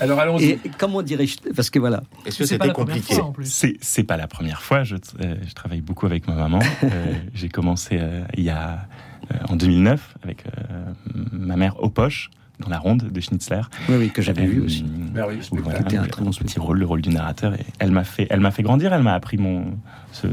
Alors 0.00 0.20
allons-y. 0.20 0.44
et 0.50 0.60
comment 0.78 1.02
dirige. 1.02 1.36
Parce 1.54 1.70
que 1.70 1.78
voilà. 1.78 2.02
Est-ce 2.26 2.38
que 2.38 2.44
C'est 2.46 2.58
pas 2.58 2.64
c'était 2.66 2.74
compliqué 2.74 3.14
fois 3.14 3.24
en 3.24 3.32
plus. 3.32 3.46
C'est 3.50 3.76
c'est 3.80 4.04
pas 4.04 4.16
la 4.16 4.26
première 4.26 4.62
fois. 4.62 4.84
Je, 4.84 4.96
euh, 4.96 5.34
je 5.46 5.54
travaille 5.54 5.80
beaucoup 5.80 6.06
avec 6.06 6.26
ma 6.28 6.34
maman. 6.34 6.58
Euh, 6.84 7.14
j'ai 7.34 7.48
commencé 7.48 7.96
euh, 8.00 8.22
il 8.36 8.44
y 8.44 8.50
a 8.50 8.86
euh, 9.32 9.36
en 9.48 9.56
2009 9.56 10.14
avec 10.22 10.44
euh, 10.46 10.50
ma 11.32 11.56
mère 11.56 11.82
aux 11.82 11.88
poches 11.90 12.30
dans 12.60 12.68
la 12.70 12.78
ronde 12.78 13.10
de 13.10 13.20
Schnitzler. 13.20 13.60
Oui, 13.88 13.96
oui, 13.98 14.10
que 14.10 14.22
j'avais 14.22 14.46
vu 14.46 14.60
aussi. 14.62 14.84
Merveilleux 15.12 15.42
spectacle. 15.42 15.64
Voilà, 15.64 15.78
C'était 15.80 15.96
un 15.98 16.06
très 16.06 16.22
bon 16.24 16.30
petit 16.30 16.58
rôle, 16.58 16.78
le 16.78 16.86
rôle 16.86 17.02
du 17.02 17.10
narrateur. 17.10 17.52
Et 17.54 17.64
elle 17.80 17.90
m'a 17.90 18.04
fait, 18.04 18.26
elle 18.30 18.40
m'a 18.40 18.50
fait 18.50 18.62
grandir. 18.62 18.92
Elle 18.94 19.02
m'a 19.02 19.14
appris 19.14 19.36
mon 19.36 19.76
ce, 20.12 20.26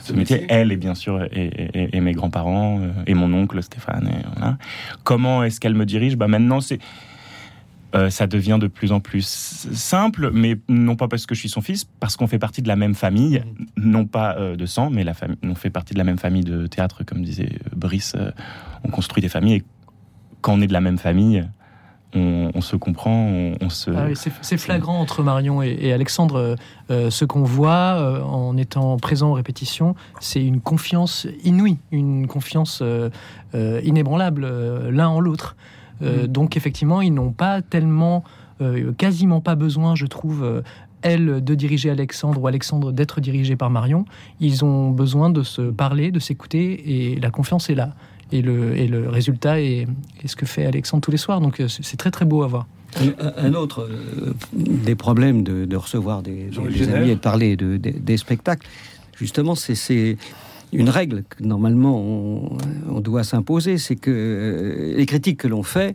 ce 0.00 0.12
métier. 0.12 0.36
métier. 0.36 0.46
Elle 0.48 0.72
et 0.72 0.76
bien 0.76 0.94
sûr 0.94 1.22
et, 1.24 1.28
et- 1.74 1.96
et 1.96 2.00
mes 2.00 2.12
grands-parents 2.12 2.80
et 3.06 3.14
mon 3.14 3.32
oncle 3.34 3.62
Stéphane. 3.62 4.08
Et 4.08 4.24
voilà. 4.36 4.56
Comment 5.04 5.42
est-ce 5.44 5.60
qu'elle 5.60 5.74
me 5.74 5.84
dirige? 5.86 6.16
Bah 6.16 6.28
maintenant 6.28 6.60
c'est 6.60 6.78
euh, 7.94 8.10
ça 8.10 8.26
devient 8.26 8.58
de 8.60 8.66
plus 8.66 8.92
en 8.92 9.00
plus 9.00 9.26
simple, 9.72 10.30
mais 10.32 10.58
non 10.68 10.96
pas 10.96 11.08
parce 11.08 11.24
que 11.26 11.34
je 11.34 11.40
suis 11.40 11.48
son 11.48 11.60
fils, 11.60 11.84
parce 11.84 12.16
qu'on 12.16 12.26
fait 12.26 12.38
partie 12.38 12.62
de 12.62 12.68
la 12.68 12.76
même 12.76 12.94
famille, 12.94 13.42
non 13.76 14.06
pas 14.06 14.36
euh, 14.36 14.56
de 14.56 14.66
sang, 14.66 14.90
mais 14.90 15.04
la 15.04 15.14
famille, 15.14 15.38
on 15.42 15.54
fait 15.54 15.70
partie 15.70 15.94
de 15.94 15.98
la 15.98 16.04
même 16.04 16.18
famille 16.18 16.44
de 16.44 16.66
théâtre, 16.66 17.04
comme 17.04 17.22
disait 17.22 17.50
euh, 17.52 17.76
Brice. 17.76 18.14
euh, 18.16 18.30
on 18.84 18.88
construit 18.88 19.22
des 19.22 19.28
familles 19.28 19.54
et 19.54 19.64
quand 20.40 20.54
on 20.54 20.60
est 20.60 20.66
de 20.66 20.72
la 20.72 20.80
même 20.80 20.98
famille, 20.98 21.48
on, 22.14 22.50
on 22.54 22.60
se 22.60 22.76
comprend, 22.76 23.26
on, 23.28 23.56
on 23.60 23.68
se. 23.68 23.90
Ah 23.90 24.06
oui, 24.08 24.14
c'est 24.40 24.58
flagrant 24.58 25.00
entre 25.00 25.22
Marion 25.22 25.62
et, 25.62 25.76
et 25.80 25.92
Alexandre. 25.92 26.56
Euh, 26.90 27.10
ce 27.10 27.24
qu'on 27.24 27.42
voit 27.42 27.96
euh, 27.98 28.22
en 28.22 28.56
étant 28.56 28.96
présent 28.96 29.30
aux 29.30 29.34
répétitions, 29.34 29.94
c'est 30.20 30.42
une 30.44 30.60
confiance 30.60 31.26
inouïe, 31.44 31.78
une 31.90 32.26
confiance 32.26 32.80
euh, 32.82 33.10
inébranlable 33.82 34.46
l'un 34.88 35.08
en 35.08 35.20
l'autre. 35.20 35.56
Euh, 36.02 36.22
Mhm. 36.22 36.26
Donc 36.28 36.56
effectivement, 36.56 37.00
ils 37.00 37.12
n'ont 37.14 37.32
pas 37.32 37.62
tellement, 37.62 38.22
euh, 38.60 38.92
quasiment 38.92 39.40
pas 39.40 39.54
besoin, 39.54 39.94
je 39.94 40.06
trouve, 40.06 40.44
euh, 40.44 40.60
elle 41.02 41.42
de 41.44 41.54
diriger 41.54 41.90
Alexandre 41.90 42.40
ou 42.40 42.46
Alexandre 42.46 42.90
d'être 42.92 43.20
dirigé 43.20 43.54
par 43.56 43.70
Marion. 43.70 44.04
Ils 44.40 44.64
ont 44.64 44.90
besoin 44.90 45.30
de 45.30 45.42
se 45.42 45.62
parler, 45.62 46.10
de 46.10 46.18
s'écouter, 46.18 47.12
et 47.14 47.20
la 47.20 47.30
confiance 47.30 47.70
est 47.70 47.74
là. 47.74 47.94
Et 48.32 48.42
le, 48.42 48.76
et 48.76 48.88
le 48.88 49.08
résultat 49.08 49.60
est, 49.60 49.86
est 50.22 50.26
ce 50.26 50.34
que 50.34 50.46
fait 50.46 50.66
Alexandre 50.66 51.00
tous 51.02 51.12
les 51.12 51.16
soirs. 51.16 51.40
Donc 51.40 51.62
c'est 51.68 51.96
très 51.96 52.10
très 52.10 52.24
beau 52.24 52.42
à 52.42 52.48
voir. 52.48 52.66
Un, 53.20 53.32
un 53.50 53.54
autre 53.54 53.82
euh, 53.88 54.32
des 54.52 54.94
problèmes 54.96 55.42
de, 55.44 55.64
de 55.64 55.76
recevoir 55.76 56.22
des, 56.22 56.50
amis 56.92 57.10
et 57.10 57.14
de 57.14 57.20
parler 57.20 57.56
de, 57.56 57.76
des- 57.76 57.92
des 57.92 58.16
spectacles, 58.16 58.66
justement, 59.16 59.54
c'est- 59.54 59.74
c'est 59.76 60.16
une 60.72 60.88
règle 60.90 61.24
que 61.28 61.42
normalement 61.42 61.98
on, 62.00 62.58
on 62.90 63.00
doit 63.00 63.24
s'imposer, 63.24 63.78
c'est 63.78 63.96
que 63.96 64.10
euh, 64.10 64.96
les 64.96 65.06
critiques 65.06 65.38
que 65.40 65.48
l'on 65.48 65.62
fait 65.62 65.94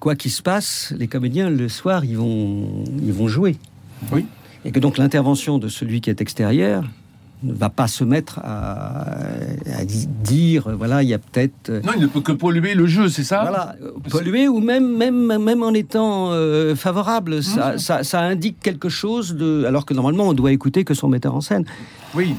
quoi 0.00 0.16
qu'il 0.16 0.30
se 0.32 0.42
passe, 0.42 0.92
les 0.98 1.06
comédiens, 1.06 1.48
le 1.48 1.68
soir, 1.68 2.04
ils 2.04 2.16
vont, 2.18 2.84
ils 3.02 3.12
vont 3.12 3.28
jouer. 3.28 3.56
Oui. 4.12 4.26
Et 4.64 4.72
que 4.72 4.80
donc 4.80 4.98
l'intervention 4.98 5.58
de 5.58 5.68
celui 5.68 6.00
qui 6.00 6.10
est 6.10 6.20
extérieur 6.20 6.84
ne 7.44 7.52
va 7.52 7.70
pas 7.70 7.88
se 7.88 8.04
mettre 8.04 8.38
à, 8.42 9.02
à 9.76 9.84
di- 9.84 10.06
dire, 10.22 10.76
voilà, 10.76 11.02
il 11.02 11.08
y 11.08 11.14
a 11.14 11.18
peut-être... 11.18 11.70
euh, 11.70 11.80
Non, 11.84 11.92
il 11.96 12.02
ne 12.02 12.06
peut 12.06 12.20
que 12.20 12.30
polluer 12.32 12.74
le 12.74 12.86
jeu, 12.86 13.08
c'est 13.08 13.24
ça? 13.24 13.42
Voilà, 13.42 13.74
polluer 14.10 14.46
ou 14.46 14.60
même, 14.60 14.96
même, 14.96 15.38
même 15.42 15.62
en 15.64 15.72
étant 15.72 16.30
euh, 16.32 16.76
favorable, 16.76 17.36
Mmh. 17.38 17.42
ça, 17.42 17.78
ça, 17.78 18.04
ça 18.04 18.20
indique 18.20 18.60
quelque 18.60 18.88
chose 18.88 19.34
de. 19.34 19.64
Alors 19.66 19.84
que 19.86 19.94
normalement, 19.94 20.28
on 20.28 20.32
doit 20.34 20.52
écouter 20.52 20.84
que 20.84 20.94
son 20.94 21.08
metteur 21.08 21.34
en 21.34 21.40
scène. 21.40 21.64
Oui. 22.14 22.34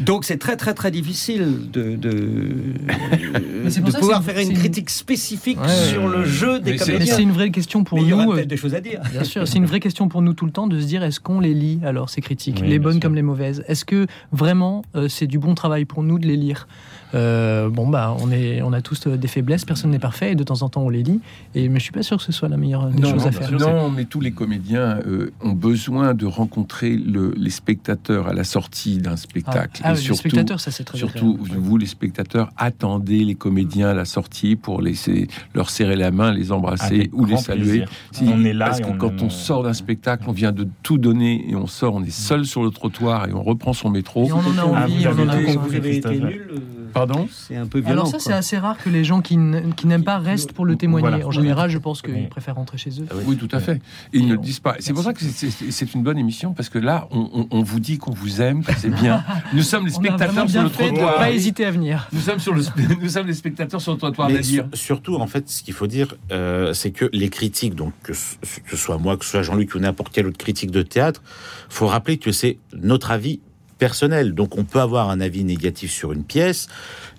Donc 0.00 0.24
c'est 0.24 0.38
très 0.38 0.56
très 0.56 0.74
très 0.74 0.90
difficile 0.90 1.70
de, 1.72 1.96
de, 1.96 2.10
de 3.64 3.98
pouvoir 3.98 4.22
faire 4.22 4.38
une 4.38 4.52
critique 4.52 4.90
spécifique 4.90 5.58
Ouais. 5.60 5.68
sur 5.90 6.06
le 6.08 6.24
jeu 6.24 6.60
des 6.60 6.72
Mais 6.72 6.76
comédiens. 6.78 7.14
c'est 7.16 7.22
une 7.22 7.32
vraie 7.32 7.50
question 7.50 7.82
pour 7.84 7.98
Mais 7.98 8.04
il 8.04 8.10
y 8.10 8.12
aura 8.12 8.24
nous. 8.24 8.32
euh, 8.32 8.34
peut-être 8.36 8.48
des 8.48 8.56
choses 8.56 8.74
à 8.74 8.80
dire. 8.80 9.00
Bien 9.10 9.24
sûr, 9.24 9.46
c'est 9.48 9.56
une 9.58 9.66
vraie 9.66 9.80
question 9.80 10.08
pour 10.08 10.22
nous 10.22 10.34
tout 10.34 10.46
le 10.46 10.52
temps 10.52 10.66
de 10.66 10.78
se 10.80 10.86
dire 10.86 11.02
est-ce 11.02 11.18
qu'on 11.20 11.40
les 11.40 11.54
lit 11.54 11.80
alors 11.84 12.10
ces 12.10 12.20
critiques, 12.20 12.58
Oui, 12.62 12.68
les 12.68 12.78
bonnes 12.78 12.94
sûr. 12.94 13.02
comme 13.02 13.14
les 13.14 13.22
mauvaises? 13.22 13.64
Est-ce 13.66 13.84
que 13.84 14.06
vraiment 14.32 14.84
euh, 14.94 15.08
c'est 15.08 15.26
du 15.26 15.38
bon 15.38 15.54
travail 15.54 15.84
pour 15.84 16.02
nous 16.02 16.18
de 16.18 16.26
les 16.26 16.36
lire? 16.36 16.68
Euh, 17.14 17.68
Bon 17.70 17.86
bah 17.88 18.14
on 18.20 18.30
est, 18.30 18.62
on 18.62 18.72
a 18.72 18.80
tous 18.80 19.06
euh, 19.06 19.16
des 19.16 19.28
faiblesses, 19.28 19.64
personne 19.64 19.90
n'est 19.90 19.98
parfait 19.98 20.32
et 20.32 20.34
de 20.34 20.42
temps 20.44 20.62
en 20.62 20.68
temps 20.68 20.82
on 20.82 20.88
les 20.88 21.02
lit. 21.02 21.20
Et 21.54 21.68
mais 21.68 21.78
je 21.78 21.84
suis 21.84 21.92
pas 21.92 22.02
sûr 22.02 22.16
que 22.18 22.22
ce 22.22 22.32
soit 22.32 22.48
la 22.48 22.56
meilleure 22.56 22.86
des 22.88 23.00
Non, 23.00 23.10
choses 23.10 23.22
non, 23.22 23.28
à 23.28 23.32
faire. 23.32 23.52
non, 23.52 23.90
mais 23.90 24.04
tous 24.04 24.20
les 24.20 24.30
comédiens 24.32 25.00
euh, 25.06 25.30
ont 25.42 25.52
besoin 25.52 26.14
de 26.14 26.26
rencontrer 26.26 26.96
le- 26.96 27.34
les 27.36 27.50
spectateurs 27.50 28.28
à 28.28 28.32
la 28.32 28.44
sortie 28.44 28.98
d'un 28.98 29.12
Ah, 29.12 29.16
spectacle. 29.16 29.80
ah 29.84 29.90
et 29.90 29.92
oui, 29.92 29.98
les 29.98 30.02
surtout, 30.04 30.18
spectateurs, 30.20 30.60
ça 30.60 30.70
c'est 30.70 30.84
très 30.84 30.98
surtout 30.98 31.38
agréable. 31.40 31.60
vous, 31.62 31.76
les 31.76 31.86
spectateurs, 31.86 32.50
attendez 32.56 33.24
les 33.24 33.34
comédiens 33.34 33.88
à 33.88 33.94
la 33.94 34.04
sortie 34.04 34.56
pour 34.56 34.80
laisser, 34.82 35.28
leur 35.54 35.70
serrer 35.70 35.96
la 35.96 36.10
main, 36.10 36.32
les 36.32 36.52
embrasser 36.52 36.94
Avec 36.94 37.14
ou 37.14 37.24
les 37.24 37.36
saluer. 37.36 37.84
Si, 38.12 38.24
on 38.32 38.44
est 38.44 38.52
là 38.52 38.66
parce 38.66 38.80
et 38.80 38.82
que 38.82 38.88
on 38.88 38.98
quand 38.98 39.22
on 39.22 39.30
sort 39.30 39.62
d'un 39.62 39.72
spectacle, 39.74 40.24
on 40.26 40.32
vient 40.32 40.52
de 40.52 40.66
tout 40.82 40.98
donner 40.98 41.44
et 41.50 41.54
on 41.56 41.66
sort, 41.66 41.94
on 41.94 42.02
est 42.02 42.10
seul 42.10 42.44
sur 42.46 42.62
le 42.62 42.70
trottoir 42.70 43.28
et 43.28 43.32
on 43.32 43.42
reprend 43.42 43.72
son 43.72 43.90
métro. 43.90 44.26
Et 44.26 44.32
on 44.32 44.36
en 44.38 44.40
a 44.40 44.78
Ah, 44.82 44.86
vous 44.86 45.06
on 45.06 45.22
en 45.22 45.28
a 45.28 45.36
vous 45.58 45.74
avez 45.74 45.96
été 45.96 46.18
nul. 46.18 46.50
Pardon 46.92 47.28
C'est 47.32 47.56
un 47.56 47.66
peu 47.66 47.78
violent. 47.80 48.02
Alors 48.02 48.06
ça 48.08 48.18
c'est 48.18 48.32
assez 48.32 48.58
rare 48.58 48.76
que 48.78 48.88
les 48.90 49.04
gens 49.04 49.20
qui, 49.20 49.36
n'aiment 49.36 50.04
pas 50.04 50.18
restent 50.18 50.52
pour 50.52 50.64
le 50.66 50.76
témoigner. 50.76 51.08
Voilà. 51.08 51.26
En 51.26 51.30
général, 51.30 51.70
je 51.70 51.78
pense 51.78 52.02
qu'ils 52.02 52.14
Oui. 52.14 52.26
préfèrent 52.28 52.54
rentrer 52.56 52.78
chez 52.78 52.90
eux. 53.00 53.06
Oui, 53.26 53.36
tout 53.36 53.48
à 53.52 53.60
fait. 53.60 53.80
Et 54.12 54.18
ils 54.18 54.26
ne 54.26 54.32
le 54.34 54.38
disent 54.38 54.60
pas. 54.60 54.76
C'est 54.80 54.92
pour 54.92 55.02
ça 55.02 55.12
que 55.12 55.20
c'est- 55.24 55.94
une 55.94 56.02
bonne 56.02 56.18
émission, 56.18 56.52
parce 56.52 56.68
que 56.68 56.78
là, 56.78 57.08
on, 57.10 57.30
on- 57.32 57.46
on 57.50 57.62
vous 57.62 57.80
dit 57.80 57.96
qu'on 57.98 58.12
vous 58.12 58.42
aime, 58.42 58.62
que 58.62 58.72
c'est 58.76 58.90
bien. 58.90 59.24
Nous 59.54 59.62
sommes 59.62 59.86
les 59.86 59.92
spectateurs 59.92 60.48
sur 60.50 60.62
le 60.62 60.68
fait 60.68 60.90
de 60.90 60.96
trottoir. 60.96 61.16
pas 61.16 61.30
hésiter 61.30 61.64
à 61.64 61.70
venir. 61.70 62.08
Nous 62.12 62.20
sommes, 62.20 62.38
sur 62.40 62.52
le, 62.54 62.62
nous 63.02 63.08
sommes 63.08 63.26
les 63.26 63.34
spectateurs 63.34 63.80
sur 63.80 63.92
le 63.92 63.98
trottoir, 63.98 64.28
Mais 64.28 64.42
sur- 64.42 64.66
surtout, 64.74 65.16
en 65.16 65.26
fait, 65.26 65.48
ce 65.48 65.62
qu'il 65.62 65.74
faut 65.74 65.86
dire, 65.86 66.14
euh, 66.30 66.72
c'est 66.74 66.90
que 66.90 67.08
les 67.12 67.30
critiques, 67.30 67.74
donc 67.74 67.92
que 68.02 68.12
ce, 68.12 68.36
que 68.36 68.70
ce 68.70 68.76
soit 68.76 68.98
moi, 68.98 69.16
que 69.16 69.24
ce 69.24 69.30
soit 69.30 69.42
Jean-Luc 69.42 69.74
ou 69.74 69.78
n'importe 69.78 70.12
quel 70.12 70.26
autre 70.26 70.38
critique 70.38 70.70
de 70.70 70.82
théâtre, 70.82 71.22
faut 71.68 71.86
rappeler 71.86 72.18
que 72.18 72.32
c'est 72.32 72.58
notre 72.74 73.10
avis 73.10 73.40
personnel. 73.78 74.34
Donc, 74.34 74.58
on 74.58 74.64
peut 74.64 74.80
avoir 74.80 75.10
un 75.10 75.20
avis 75.20 75.44
négatif 75.44 75.90
sur 75.90 76.12
une 76.12 76.24
pièce. 76.24 76.68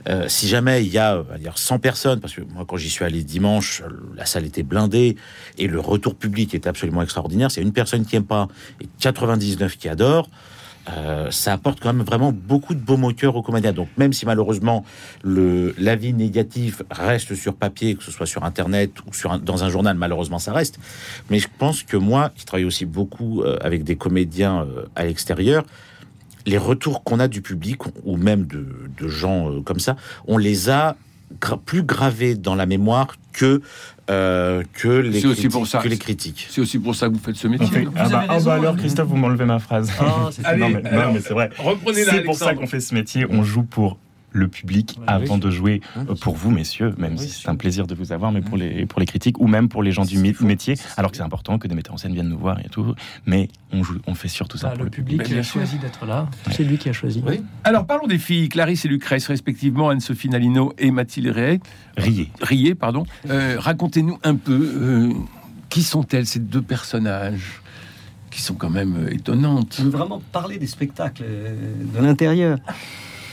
Euh, 0.08 0.26
si 0.28 0.48
jamais 0.48 0.84
il 0.84 0.92
y 0.92 0.98
a, 0.98 1.24
dire, 1.40 1.58
100 1.58 1.80
personnes, 1.80 2.20
parce 2.20 2.34
que 2.34 2.42
moi, 2.42 2.66
quand 2.68 2.78
j'y 2.78 2.90
suis 2.90 3.04
allé 3.04 3.24
dimanche, 3.24 3.84
la 4.16 4.26
salle 4.26 4.46
était 4.46 4.64
blindée 4.64 5.18
et 5.58 5.68
le 5.68 5.80
retour 5.80 6.16
public 6.16 6.54
est 6.56 6.68
absolument 6.68 7.02
extraordinaire. 7.02 7.52
C'est 7.52 7.62
une 7.62 7.74
personne 7.74 8.06
qui 8.06 8.16
aime 8.16 8.26
pas 8.26 8.48
et 8.82 8.88
99 9.00 9.78
qui 9.78 9.90
adore. 9.90 10.30
Euh, 10.88 11.30
ça 11.30 11.54
apporte 11.54 11.80
quand 11.82 11.94
même 11.94 12.06
vraiment 12.06 12.32
beaucoup 12.32 12.74
de 12.74 12.80
beaux 12.80 12.98
moteurs 12.98 13.36
aux 13.36 13.44
comédiens. 13.44 13.74
Donc 13.74 13.90
même 13.98 14.14
si 14.14 14.26
malheureusement 14.26 14.86
l'avis 15.24 16.14
négatif 16.14 16.82
reste 16.90 17.36
sur 17.36 17.54
papier, 17.54 17.96
que 17.96 18.04
ce 18.04 18.12
soit 18.12 18.26
sur 18.26 18.44
internet 18.44 18.92
ou 19.02 19.38
dans 19.40 19.64
un 19.64 19.70
journal, 19.70 19.98
malheureusement 19.98 20.40
ça 20.40 20.54
reste. 20.54 20.80
Mais 21.30 21.40
je 21.40 21.48
pense 21.60 21.84
que 21.84 21.98
moi, 21.98 22.32
qui 22.36 22.46
travaille 22.46 22.66
aussi 22.66 22.86
beaucoup 22.86 23.42
euh, 23.42 23.58
avec 23.62 23.84
des 23.84 23.98
comédiens 23.98 24.66
à 24.96 25.06
l'extérieur, 25.06 25.64
les 26.50 26.58
retours 26.58 27.04
qu'on 27.04 27.20
a 27.20 27.28
du 27.28 27.42
public 27.42 27.80
ou 28.04 28.18
même 28.18 28.46
de, 28.46 28.66
de 29.00 29.08
gens 29.08 29.50
euh, 29.52 29.62
comme 29.62 29.80
ça, 29.80 29.96
on 30.28 30.38
les 30.38 30.70
a 30.70 30.96
gra- 31.42 31.60
plus 31.64 31.84
gravés 31.84 32.36
dans 32.36 32.56
la 32.56 32.66
mémoire 32.66 33.16
que 33.34 33.62
euh, 34.10 34.64
que 34.74 34.88
les 34.88 35.22
C'est 35.22 35.28
aussi 35.28 35.36
critiques- 35.42 35.52
pour 35.52 35.68
ça. 35.68 35.80
que 35.80 35.88
les 35.88 35.98
critiques. 35.98 36.48
C'est 36.50 36.62
aussi 36.62 36.80
pour 36.80 36.96
ça 36.96 37.08
que 37.10 37.14
vous 37.14 37.20
faites 37.20 37.36
ce 37.36 37.48
métier. 37.48 37.68
fait- 37.68 37.88
ah, 37.96 38.10
bah, 38.10 38.26
ah 38.28 38.38
bah 38.44 38.54
alors. 38.56 38.76
Christophe, 38.76 39.08
vous 39.08 39.18
m'enlevez 39.18 39.46
ma 39.46 39.60
phrase. 39.60 39.92
Ah, 40.00 40.30
c'est- 40.32 40.42
vrai. 40.42 41.50
Reprenez-la, 41.60 42.12
C'est 42.14 42.24
pour 42.24 42.36
ça 42.36 42.56
qu'on 42.56 42.66
fait 42.68 42.80
ce 42.80 42.96
métier. 42.96 43.26
On 43.30 43.44
joue 43.44 43.62
pour 43.64 43.98
le 44.32 44.48
public 44.48 44.98
Ouais, 45.00 45.06
avant 45.08 45.36
oui. 45.36 45.40
de 45.40 45.50
jouer 45.50 45.82
euh, 45.98 46.16
pour 46.22 46.36
vous, 46.36 46.52
messieurs, 46.52 46.94
même 46.98 47.14
Oui, 47.18 47.28
si 47.28 47.42
c'est 47.42 47.50
un 47.50 47.56
plaisir 47.56 47.88
de 47.88 47.96
vous 47.96 48.12
avoir, 48.12 48.32
mais 48.32 48.42
pour 48.42 48.58
les, 48.58 48.86
pour 48.86 49.00
les 49.00 49.06
critiques 49.06 49.40
ou 49.40 49.48
même 49.48 49.70
pour 49.70 49.82
les 49.84 49.92
gens 49.92 50.06
du 50.06 50.18
métier. 50.20 50.76
Alors 50.98 51.12
que 51.12 51.18
c'est 51.18 51.24
important 51.24 51.58
que 51.58 51.68
des 51.68 51.76
metteurs 51.76 51.94
en 51.96 51.98
scène 51.98 52.14
viennent 52.14 52.30
nous 52.30 52.38
voir 52.38 52.60
et 52.60 52.70
tout. 52.70 52.94
Mais 53.26 53.48
on, 53.72 53.84
joue, 53.84 53.98
on 54.08 54.14
fait 54.16 54.28
surtout 54.28 54.58
ça 54.58 54.70
Bah, 54.70 54.76
pour 54.76 54.84
le 54.84 54.90
public 54.90 55.18
Ben, 55.20 55.28
bien 55.28 55.38
a 55.40 55.44
sûr. 55.44 55.54
choisi 55.62 55.78
d'être 55.80 56.06
là. 56.06 56.28
C'est 56.52 56.64
lui 56.64 56.78
qui 56.78 56.90
a 56.90 56.94
choisi. 56.94 57.24
Oui. 57.26 57.42
Alors 57.64 57.86
parlons 57.86 58.08
des 58.08 58.20
filles, 58.20 58.50
Clarisse 58.50 58.86
et 58.86 58.88
Lucrèce, 58.88 59.28
respectivement, 59.28 59.90
Anne-Sophie 59.90 60.30
Nalino 60.30 60.74
et 60.78 60.92
Mathilde 60.92 61.28
Ré. 61.34 61.60
Riez. 61.98 62.30
Riez, 62.42 62.76
pardon. 62.76 63.06
Euh, 63.30 63.56
Racontez-nous 63.60 64.20
un 64.24 64.36
peu, 64.36 64.54
euh, 64.76 65.14
qui 65.70 65.84
sont-elles, 65.84 66.26
ces 66.26 66.40
deux 66.40 66.62
personnages 66.62 67.62
qui 68.32 68.42
sont 68.44 68.54
quand 68.54 68.70
même 68.70 69.08
étonnantes 69.12 69.70
Tu 69.78 69.82
veux 69.82 69.90
vraiment 69.90 70.22
parler 70.32 70.58
des 70.60 70.68
spectacles 70.68 71.24
euh, 71.26 71.56
de 71.96 72.00
l'intérieur 72.06 72.60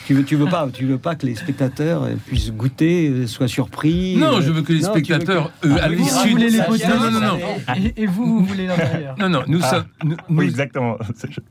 tu 0.07 0.15
veux, 0.15 0.25
tu 0.25 0.37
veux 0.37 0.47
pas, 0.47 0.69
tu 0.73 0.85
veux 0.87 0.99
pas 0.99 1.15
que 1.17 1.27
les 1.27 1.35
spectateurs 1.35 2.05
euh, 2.05 2.15
puissent 2.27 2.53
goûter, 2.53 3.09
euh, 3.09 3.27
soient 3.27 3.49
surpris. 3.49 4.17
Non, 4.17 4.37
euh, 4.39 4.41
je 4.41 4.53
veux 4.53 4.63
que 4.63 4.73
les 4.73 4.81
non, 4.83 4.93
veux 4.95 5.01
que- 5.01 5.05
spectateurs, 5.07 5.51
euh, 5.65 5.77
Ah, 5.81 5.85
à 5.85 5.89
l'issue 5.89 6.37
les 6.39 6.51
Non, 6.59 7.01
non, 7.01 7.11
non, 7.11 7.21
non. 7.21 7.39
Et, 7.77 8.03
et 8.03 8.07
vous, 8.07 8.25
vous 8.39 8.45
voulez 8.45 8.67
l'intérieur. 8.67 9.17
Non, 9.19 9.29
non, 9.29 9.43
nous, 9.49 9.59
Ah. 9.63 9.71
sommes, 9.71 9.85
nous, 10.05 10.17
nous- 10.29 10.39
Oui, 10.39 10.45
exactement. 10.45 10.97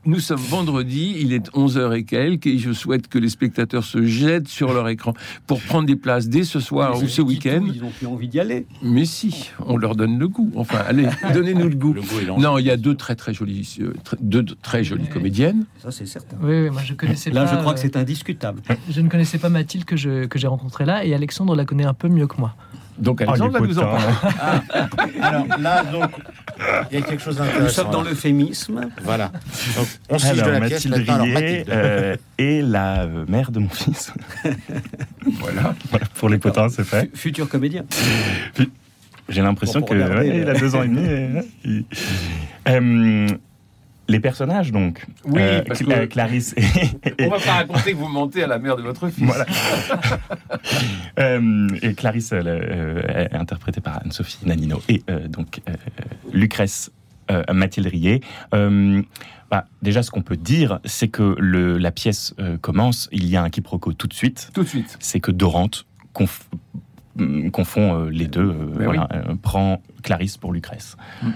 Nous 0.06 0.20
sommes 0.20 0.40
vendredi, 0.40 1.16
il 1.20 1.32
est 1.34 1.50
11h 1.54 1.92
et 1.94 2.04
quelques, 2.04 2.46
et 2.46 2.58
je 2.58 2.72
souhaite 2.72 3.08
que 3.08 3.18
les 3.18 3.28
spectateurs 3.28 3.84
se 3.84 4.04
jettent 4.06 4.48
sur 4.48 4.72
leur 4.72 4.88
écran 4.88 5.12
pour 5.46 5.60
prendre 5.60 5.86
des 5.86 5.96
places 5.96 6.28
dès 6.28 6.44
ce 6.44 6.58
soir 6.60 6.96
ou 7.02 7.06
ce 7.06 7.20
week-end. 7.22 7.62
Ils 7.74 7.84
ont 7.84 7.90
plus 7.90 8.06
envie 8.06 8.28
d'y 8.28 8.40
aller. 8.40 8.66
Mais 8.82 9.04
si, 9.04 9.50
on 9.66 9.76
leur 9.76 9.96
donne 9.96 10.18
le 10.18 10.28
goût. 10.28 10.50
Enfin, 10.56 10.78
allez, 10.88 11.06
donnez-nous 11.34 11.68
le 11.68 11.74
goût. 11.74 11.92
Le 11.92 12.00
goût. 12.00 12.40
Non, 12.40 12.56
il 12.58 12.64
y 12.64 12.70
a 12.70 12.76
deux 12.78 12.94
très 12.94 13.14
très 13.16 13.34
jolies, 13.34 13.78
deux 14.20 14.44
très 14.62 14.82
jolies 14.82 15.08
comédiennes. 15.08 15.66
Ça, 15.82 15.90
c'est 15.90 16.06
certain. 16.06 16.36
Oui, 16.42 16.62
oui, 16.62 16.70
moi 16.70 16.80
je 16.84 16.94
connaissais 16.94 17.30
Là, 17.30 17.44
pas. 17.44 17.52
je 17.54 17.60
crois 17.60 17.74
que 17.74 17.80
c'est 17.80 17.96
indiscutable. 17.96 18.45
Je 18.90 19.00
ne 19.00 19.08
connaissais 19.08 19.38
pas 19.38 19.48
Mathilde 19.48 19.84
que 19.84 19.96
je 19.96 20.26
que 20.26 20.38
j'ai 20.38 20.46
rencontrée 20.46 20.84
là 20.84 21.04
et 21.04 21.14
Alexandre 21.14 21.54
la 21.56 21.64
connaît 21.64 21.84
un 21.86 21.94
peu 21.94 22.08
mieux 22.08 22.26
que 22.26 22.36
moi. 22.38 22.54
Donc 22.98 23.20
Alexandre 23.20 23.52
va 23.52 23.60
nous 23.60 23.78
en 23.78 23.82
parler. 23.82 24.14
Alors 25.20 25.46
là, 25.60 25.84
donc, 25.84 26.10
il 26.90 26.98
y 26.98 27.02
a 27.02 27.04
quelque 27.04 27.22
chose 27.22 27.38
Nous 27.38 27.44
d'intéressant. 27.44 27.82
sommes 27.82 27.90
dans 27.90 28.02
l'euphémisme. 28.02 28.88
Voilà. 29.04 29.30
Donc, 29.76 29.86
on 30.08 30.18
se 30.18 30.26
fiche 30.28 30.36
de 30.36 30.40
Alors, 30.42 30.60
la 30.60 30.66
pièce 30.66 30.86
Mathilde 30.86 31.06
maintenant. 31.08 31.14
Alors, 31.24 31.26
Mathilde. 31.34 31.68
euh, 31.70 32.16
et 32.38 32.62
la 32.62 33.02
euh, 33.02 33.24
mère 33.28 33.50
de 33.50 33.58
mon 33.58 33.68
fils. 33.68 34.12
Voilà. 35.40 35.74
Voilà, 35.90 36.06
pour 36.14 36.28
les 36.28 36.38
potins, 36.38 36.68
c'est 36.70 36.84
fait. 36.84 37.10
Fu- 37.12 37.28
Futur 37.28 37.48
comédien. 37.48 37.84
J'ai 39.28 39.42
l'impression 39.42 39.80
Pour 39.80 39.88
que 39.88 39.94
regarder, 39.94 40.28
ouais, 40.30 40.38
il 40.38 40.48
a 40.48 40.52
euh. 40.52 40.58
deux 40.58 40.74
ans 40.76 40.82
et 40.84 40.88
demi. 40.88 41.04
et, 41.04 41.28
il- 41.64 41.84
Euh, 42.68 43.26
les 44.08 44.20
personnages, 44.20 44.72
donc. 44.72 45.04
Oui, 45.24 45.40
Euh, 45.42 45.62
parce 45.66 45.80
que- 45.80 46.04
Clarisse 46.06 46.54
et, 46.56 46.62
On 47.26 47.30
va 47.30 47.38
pas 47.38 47.52
raconter 47.54 47.92
que 47.92 47.96
vous 47.96 48.08
mentez 48.08 48.42
à 48.44 48.46
la 48.46 48.58
mère 48.58 48.76
de 48.76 48.82
votre 48.82 49.08
fils. 49.08 49.24
Voilà. 49.24 49.46
Euh, 51.18 51.68
et 51.82 51.94
Clarisse, 51.94 52.32
elle, 52.32 52.46
euh, 52.48 53.00
est 53.30 53.34
interprétée 53.34 53.80
par 53.80 54.02
Anne-Sophie 54.04 54.38
Nanino 54.44 54.82
et 54.88 55.02
donc 55.28 55.60
Lucrèce 56.32 56.90
Mathilde 57.52 57.86
Rier. 57.86 58.20
Bah, 58.52 59.64
déjà, 59.80 60.02
ce 60.02 60.10
qu'on 60.10 60.22
peut 60.22 60.36
dire, 60.36 60.80
c'est 60.84 61.08
que 61.08 61.36
le, 61.38 61.78
la 61.78 61.90
pièce 61.90 62.34
commence, 62.60 63.08
il 63.12 63.26
y 63.26 63.36
a 63.36 63.42
un 63.42 63.50
quiproquo 63.50 63.92
tout 63.92 64.08
de 64.08 64.12
suite, 64.14 64.50
Tout 64.52 64.64
de 64.64 64.68
suite. 64.68 64.96
c'est 65.00 65.20
que 65.20 65.30
Dorante 65.30 65.86
hum, 67.18 67.50
confond 67.50 68.04
les 68.06 68.26
deux, 68.26 68.52
voilà, 68.74 69.08
prend 69.42 69.80
Clarisse 70.02 70.36
pour 70.36 70.52
Lucrèce. 70.52 70.96
Mm. 71.22 71.28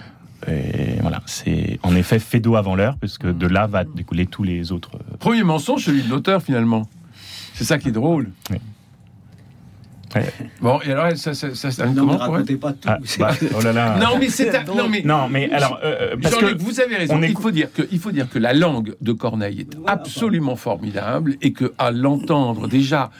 Et 0.48 1.00
voilà, 1.00 1.20
c'est 1.26 1.79
en 1.83 1.94
effet 1.94 2.18
fait 2.18 2.40
d'eau 2.40 2.57
avant 2.57 2.74
l'heure, 2.74 2.96
parce 3.00 3.18
que 3.18 3.26
de 3.29 3.46
là 3.46 3.66
va 3.66 3.85
découler 3.85 4.26
tous 4.26 4.42
les 4.42 4.72
autres. 4.72 4.90
euh, 4.94 5.16
Premier 5.18 5.42
mensonge, 5.42 5.85
celui 5.85 6.03
de 6.03 6.09
l'auteur 6.11 6.42
finalement. 6.42 6.88
C'est 7.55 7.64
ça 7.64 7.79
qui 7.79 7.88
est 7.88 7.92
drôle. 7.92 8.31
Oui. 8.50 8.57
Ouais. 10.16 10.26
Bon, 10.61 10.81
et 10.85 10.90
alors 10.90 11.16
ça, 11.16 11.35
ça, 11.35 11.55
ça 11.55 11.70
termine 11.70 11.94
Non, 11.94 12.03
ne 12.03 12.09
comment 12.09 12.14
pour 12.18 12.24
elle 12.24 12.33
racontez 12.33 12.57
pas 12.57 12.72
tout. 12.72 12.88
ah, 12.88 12.98
bah, 13.20 13.31
oh 13.57 13.61
là 13.62 13.72
là. 13.72 13.96
Non, 14.00 14.18
mais 14.18 14.29
c'est 14.29 14.53
un- 14.57 14.64
non 14.64 14.88
mais 14.88 15.03
Non, 15.05 15.29
mais 15.29 15.48
alors, 15.53 15.79
euh, 15.85 16.16
parce 16.20 16.35
Jean-Luc, 16.35 16.57
que 16.59 16.62
vous 16.62 16.81
avez 16.81 16.96
raison. 16.96 17.14
on 17.16 17.22
Il 17.22 17.37
faut 17.37 17.53
dire 17.53 17.72
que 17.72 17.83
il 17.92 17.98
faut 18.00 18.11
dire 18.11 18.29
que 18.29 18.40
la 18.40 18.53
langue 18.53 18.96
de 19.00 19.12
Corneille 19.12 19.61
est 19.61 19.74
Voilà, 19.76 19.92
absolument 19.92 20.57
formidable 20.57 21.37
et 21.42 21.53
que 21.53 21.72
à 21.79 21.92
l'entendre 21.92 22.66
déjà. 22.66 23.11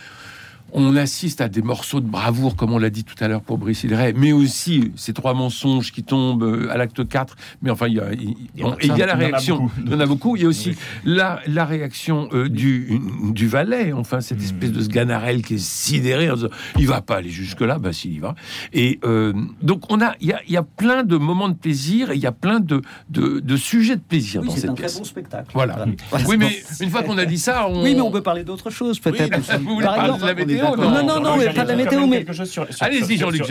On 0.73 0.97
assiste 0.97 1.41
à 1.41 1.49
des 1.49 1.63
morceaux 1.63 2.01
de 2.01 2.07
bravoure, 2.09 2.57
comme 2.57 2.73
on 2.73 2.79
l'a 2.79 2.91
dit 2.91 3.05
tout 3.05 3.15
à 3.23 3.29
l'heure 3.29 3.43
pour 3.43 3.59
Brice 3.59 3.85
Hilleret, 3.85 4.13
mais 4.15 4.33
aussi 4.33 4.93
ces 4.97 5.13
trois 5.13 5.35
mensonges 5.35 5.93
qui 5.93 6.03
tombent 6.03 6.43
euh, 6.43 6.69
à 6.71 6.77
l'acte 6.77 7.07
4. 7.07 7.37
Mais 7.63 7.71
enfin, 7.71 7.87
il 7.89 7.95
y 7.95 8.01
a, 8.01 8.13
il, 8.13 8.35
Il 8.55 8.61
y 8.61 8.65
en 8.65 8.73
a 8.73 8.77
il 8.83 8.97
y 8.97 9.03
a 9.03 9.07
la 9.07 9.15
réaction. 9.15 9.71
Il 9.85 9.93
y 9.93 9.95
en 9.95 10.01
a 10.01 10.07
beaucoup. 10.07 10.37
Il 10.37 10.43
y 10.43 10.45
a 10.45 10.49
aussi 10.49 10.77
la, 11.05 11.41
la 11.47 11.65
réaction 11.65 12.29
euh, 12.33 12.49
du, 12.49 13.01
du 13.33 13.49
valet, 13.49 13.93
enfin, 13.93 14.21
cette 14.21 14.41
espèce 14.43 14.73
de 14.73 14.81
Sganarelle 14.83 15.43
qui 15.43 15.55
est 15.55 15.59
sidéré 15.65 16.31
en 16.31 16.35
disant 16.35 16.49
il 16.79 16.87
va 16.87 17.01
pas 17.01 17.17
aller 17.17 17.31
jusque-là, 17.31 17.79
ben 17.79 17.93
s'il 17.93 18.13
y 18.15 18.19
va. 18.19 18.35
Et 18.73 18.99
euh, 19.05 19.33
donc, 19.63 19.91
on 19.91 20.01
a, 20.01 20.15
il 20.21 20.29
y 20.29 20.33
a, 20.33 20.41
il 20.47 20.53
y 20.53 20.57
a 20.57 20.63
plein 20.63 21.03
de 21.05 21.17
moments 21.17 21.49
de 21.49 21.55
plaisir 21.55 22.11
et 22.11 22.15
il 22.17 22.21
y 22.21 22.27
a 22.27 22.33
plein 22.33 22.61
de, 22.61 22.83
de, 23.09 23.41
de 23.41 23.57
sujets 23.57 23.97
de 23.97 24.01
plaisir 24.03 24.41
Oui, 24.41 24.49
dans 24.49 24.55
c'est 24.55 24.61
cette 24.63 24.71
un 24.71 24.75
très 24.75 24.85
pièce. 24.85 24.99
bon 24.99 25.05
spectacle. 25.05 25.51
Voilà. 25.55 25.85
Voilà. 26.11 26.27
Oui, 26.29 26.37
mais 26.39 26.63
une 26.81 26.91
fois 26.91 27.03
qu'on 27.03 27.19
a 27.19 27.25
dit 27.27 27.39
ça, 27.39 27.67
on... 27.69 27.83
Oui, 27.83 27.95
mais 27.95 28.01
on 28.01 28.11
peut 28.11 28.23
parler 28.23 28.45
d'autre 28.45 28.71
chose, 28.71 28.99
peut-être. 28.99 29.37
Oui, 29.39 29.57
vous 29.65 29.75
voulez 29.75 29.87
Par 29.87 29.97
parler 29.97 30.13
exemple, 30.15 30.21
de 30.23 30.27
la 30.27 30.45
on 30.45 30.49
est 30.49 30.60
météo, 30.61 30.77
non 30.77 30.91
Non, 30.91 31.03
non, 31.07 31.21
non, 31.21 31.37
mais 31.37 31.53
pas 31.53 31.65
de 31.65 31.69
la 31.71 31.77
météo, 31.77 32.07
mais 32.07 32.19
quelque 32.19 32.33
chose 32.33 32.51
sur, 32.51 32.67
sur- 32.73 32.83
Allez-y, 32.87 33.17
Jean-Luc, 33.17 33.43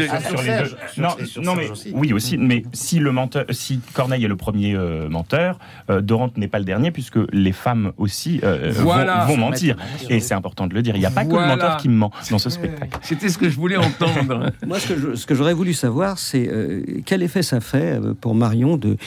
Non, 1.42 1.56
mais 1.56 1.70
aussi. 1.70 1.92
oui 1.94 2.14
aussi, 2.14 2.38
mais 2.38 2.64
si 2.74 3.00
le 3.00 3.12
menteur, 3.12 3.46
si 3.52 3.80
Corneille 3.94 4.26
est 4.26 4.28
le 4.30 4.36
premier 4.36 4.76
euh, 4.76 5.10
menteur, 5.10 5.60
euh, 5.90 6.02
Dorante 6.02 6.38
n'est 6.38 6.48
pas 6.48 6.60
le 6.60 6.66
dernier 6.66 6.92
puisque 6.92 7.20
les 7.32 7.52
femmes 7.52 7.92
aussi 7.98 8.40
euh, 8.44 8.72
Voilà. 8.76 9.26
vont, 9.26 9.34
vont 9.36 9.38
mentir. 9.38 9.76
Et 10.10 10.20
c'est 10.20 10.34
important 10.34 10.68
de 10.68 10.74
le 10.74 10.82
dire. 10.82 10.96
Il 10.96 11.00
n'y 11.00 11.06
a 11.06 11.12
pas 11.12 11.26
que 11.26 11.34
le 11.34 11.46
menteur 11.48 11.78
qui 11.78 11.90
ment 11.90 12.12
dans 12.32 12.40
ce 12.40 12.50
spectacle. 12.50 12.98
C'était 13.02 13.30
ce 13.30 13.38
que 13.38 13.50
je 13.50 13.56
voulais 13.56 13.78
entendre. 13.78 14.52
Moi, 14.66 14.78
ce 14.80 15.26
que 15.26 15.36
j'aurais 15.36 15.54
voulu 15.54 15.74
savoir, 15.74 16.18
c'est 16.20 16.48
euh, 16.50 16.82
quel 17.06 17.24
effet 17.24 17.42
ça 17.44 17.62
fait 17.62 18.00
pour 18.22 18.36
Marion 18.36 18.78
de, 18.78 18.98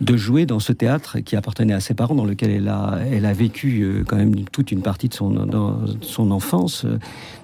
de 0.00 0.16
jouer 0.16 0.46
dans 0.46 0.60
ce 0.60 0.72
théâtre 0.72 1.18
qui 1.20 1.36
appartenait 1.36 1.74
à 1.74 1.80
ses 1.80 1.94
parents, 1.94 2.14
dans 2.14 2.24
lequel 2.24 2.50
elle 2.50 2.68
a, 2.68 2.98
elle 3.10 3.26
a 3.26 3.32
vécu 3.32 3.82
euh, 3.82 4.04
quand 4.06 4.16
même 4.16 4.34
toute 4.50 4.72
une 4.72 4.82
partie 4.82 5.08
de 5.08 5.14
son, 5.14 5.30
dans 5.30 5.80
son 6.00 6.30
enfance, 6.30 6.84
euh, 6.84 6.98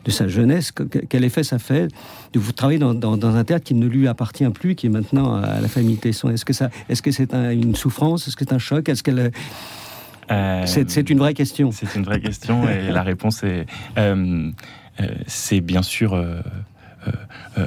de 0.08 0.12
sa 0.12 0.26
jeunesse. 0.26 0.72
Que- 0.72 0.82
que- 0.84 0.98
Quel 0.98 1.22
effet 1.24 1.42
ça 1.44 1.58
fait 1.58 1.88
de 2.32 2.38
vous 2.40 2.52
travailler 2.52 2.78
dans, 2.78 2.94
dans- 2.94 3.16
dans 3.16 3.36
un 3.36 3.44
théâtre 3.44 3.64
qui 3.64 3.74
ne 3.74 3.86
lui 3.86 4.08
appartient 4.08 4.48
plus, 4.48 4.74
qui 4.74 4.86
est 4.86 4.90
maintenant 4.90 5.34
à 5.36 5.60
la 5.60 5.68
famille 5.68 5.96
Tesson? 5.98 6.30
Est-ce 6.30 6.44
que 6.44 6.52
ça, 6.54 6.70
est-ce 6.88 7.02
que 7.02 7.10
c'est 7.10 7.34
un- 7.34 7.50
une 7.50 7.74
souffrance? 7.76 8.26
Est-ce 8.26 8.36
que 8.36 8.44
c'est 8.48 8.54
un 8.54 8.58
choc? 8.58 8.88
Est-ce 8.88 9.02
qu'elle, 9.02 9.30
Euh, 10.30 10.62
c'est, 10.66 10.90
c'est 10.90 11.08
une 11.08 11.18
vraie 11.18 11.32
question. 11.32 11.72
C'est 11.72 11.94
une 11.94 12.04
vraie 12.04 12.20
question 12.20 12.68
et 12.68 12.90
la 12.90 13.02
réponse 13.02 13.42
est 13.44 13.64
euh, 13.96 14.50
euh, 15.00 15.06
c'est 15.26 15.60
bien 15.62 15.80
sûr 15.82 16.12
euh, 16.12 16.40
euh, 17.06 17.12
euh, 17.58 17.66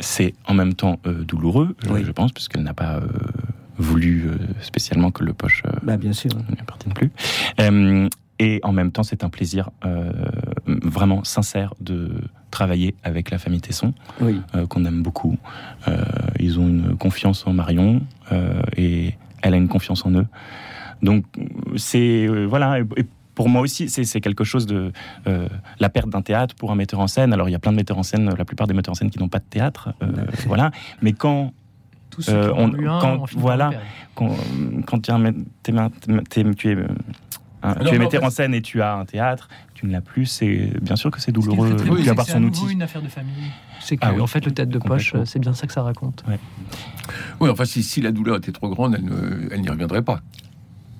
c'est 0.00 0.34
en 0.46 0.52
même 0.54 0.74
temps 0.74 1.00
euh, 1.06 1.24
douloureux, 1.24 1.74
je- 1.86 1.90
Oui. 1.92 2.02
je 2.04 2.12
pense, 2.12 2.32
puisqu'elle 2.32 2.62
n'a 2.62 2.74
pas 2.74 2.96
euh, 2.96 3.06
voulu 3.78 4.26
euh, 4.28 4.36
spécialement 4.60 5.10
que 5.10 5.24
le 5.24 5.32
poche 5.32 5.62
euh, 5.66 5.70
Bah, 5.82 5.96
bien 5.96 6.12
sûr. 6.12 6.30
ne 6.34 6.42
lui 6.54 6.60
appartienne 6.60 6.92
plus. 6.92 7.10
Et 8.38 8.60
en 8.62 8.72
même 8.72 8.92
temps, 8.92 9.02
c'est 9.02 9.24
un 9.24 9.30
plaisir 9.30 9.70
euh, 9.84 10.12
vraiment 10.66 11.24
sincère 11.24 11.74
de 11.80 12.10
travailler 12.50 12.94
avec 13.02 13.30
la 13.30 13.38
famille 13.38 13.60
Tesson, 13.60 13.92
Oui. 14.20 14.40
euh, 14.54 14.66
qu'on 14.66 14.84
aime 14.84 15.02
beaucoup. 15.02 15.36
Euh, 15.88 16.02
ils 16.38 16.58
ont 16.60 16.68
une 16.68 16.96
confiance 16.96 17.46
en 17.46 17.52
Marion 17.52 18.00
et 18.76 19.14
elle 19.42 19.54
a 19.54 19.56
une 19.56 19.68
confiance 19.68 20.04
en 20.06 20.12
eux. 20.12 20.26
Donc, 21.02 21.24
c'est 21.76 22.26
voilà. 22.46 22.78
Et, 22.80 22.84
et 22.96 23.06
pour 23.34 23.48
moi 23.48 23.60
aussi, 23.62 23.88
c'est 23.88 24.20
quelque 24.20 24.42
chose 24.44 24.66
de 24.66 24.92
euh, 25.28 25.48
la 25.78 25.88
perte 25.88 26.08
d'un 26.08 26.22
théâtre 26.22 26.54
pour 26.56 26.72
un 26.72 26.74
metteur 26.74 26.98
en 27.00 27.06
scène. 27.06 27.32
Alors, 27.32 27.48
il 27.48 27.52
y 27.52 27.54
a 27.54 27.60
plein 27.60 27.70
de 27.72 27.76
metteurs 27.76 27.98
en 27.98 28.02
scène, 28.02 28.28
la 28.36 28.44
plupart 28.44 28.66
des 28.66 28.74
metteurs 28.74 28.92
en 28.92 28.94
scène 28.96 29.10
qui 29.10 29.18
n'ont 29.20 29.28
pas 29.28 29.38
de 29.38 29.44
théâtre, 29.48 29.90
euh, 30.02 30.06
voilà. 30.46 30.70
Mais 31.02 31.12
quand 31.12 31.52
Euh, 32.28 32.52
on- 32.56 32.70
quand- 33.00 33.26
voilà. 33.36 33.70
quand, 34.16 34.34
quand 34.86 34.98
tu, 35.02 35.10
es 36.70 36.76
t'es- 37.62 37.68
tu 37.68 37.68
es, 37.68 37.70
euh, 37.70 37.70
un- 37.70 37.74
tu 37.74 37.84
Non, 37.84 37.90
es 37.90 37.92
mais 37.92 37.98
en 37.98 38.00
metteur 38.08 38.20
fait- 38.20 38.26
en 38.26 38.30
scène 38.30 38.54
et 38.54 38.62
tu 38.62 38.82
as 38.82 38.94
un 38.94 39.04
théâtre, 39.04 39.48
tu 39.74 39.86
ne 39.86 39.92
l'as 39.92 40.00
plus, 40.00 40.26
c'est 40.26 40.72
bien 40.80 40.96
sûr 40.96 41.10
que 41.10 41.20
c'est 41.20 41.32
douloureux 41.32 41.76
c'est 41.78 41.84
que 42.04 42.10
avoir 42.10 42.26
c'est 42.26 42.32
son 42.32 42.42
outil. 42.44 42.72
une 42.72 42.82
affaire 42.82 43.02
de 43.02 43.08
famille. 43.08 43.32
C'est 43.80 43.96
que, 43.96 44.04
Ah 44.04 44.12
oui, 44.14 44.20
en 44.20 44.26
fait, 44.26 44.44
le 44.44 44.52
tête 44.52 44.68
de 44.68 44.78
poche, 44.78 45.14
c'est 45.24 45.38
bien 45.38 45.52
ça 45.54 45.66
que 45.66 45.72
ça 45.72 45.82
raconte. 45.82 46.24
Oui, 47.40 47.48
enfin, 47.48 47.64
si, 47.64 47.82
si 47.82 48.00
la 48.00 48.10
douleur 48.12 48.36
était 48.36 48.52
trop 48.52 48.68
grande, 48.68 48.94
elle 48.96 49.04
ne- 49.04 49.48
elle 49.52 49.60
n'y 49.60 49.68
reviendrait 49.68 50.02
pas. 50.02 50.20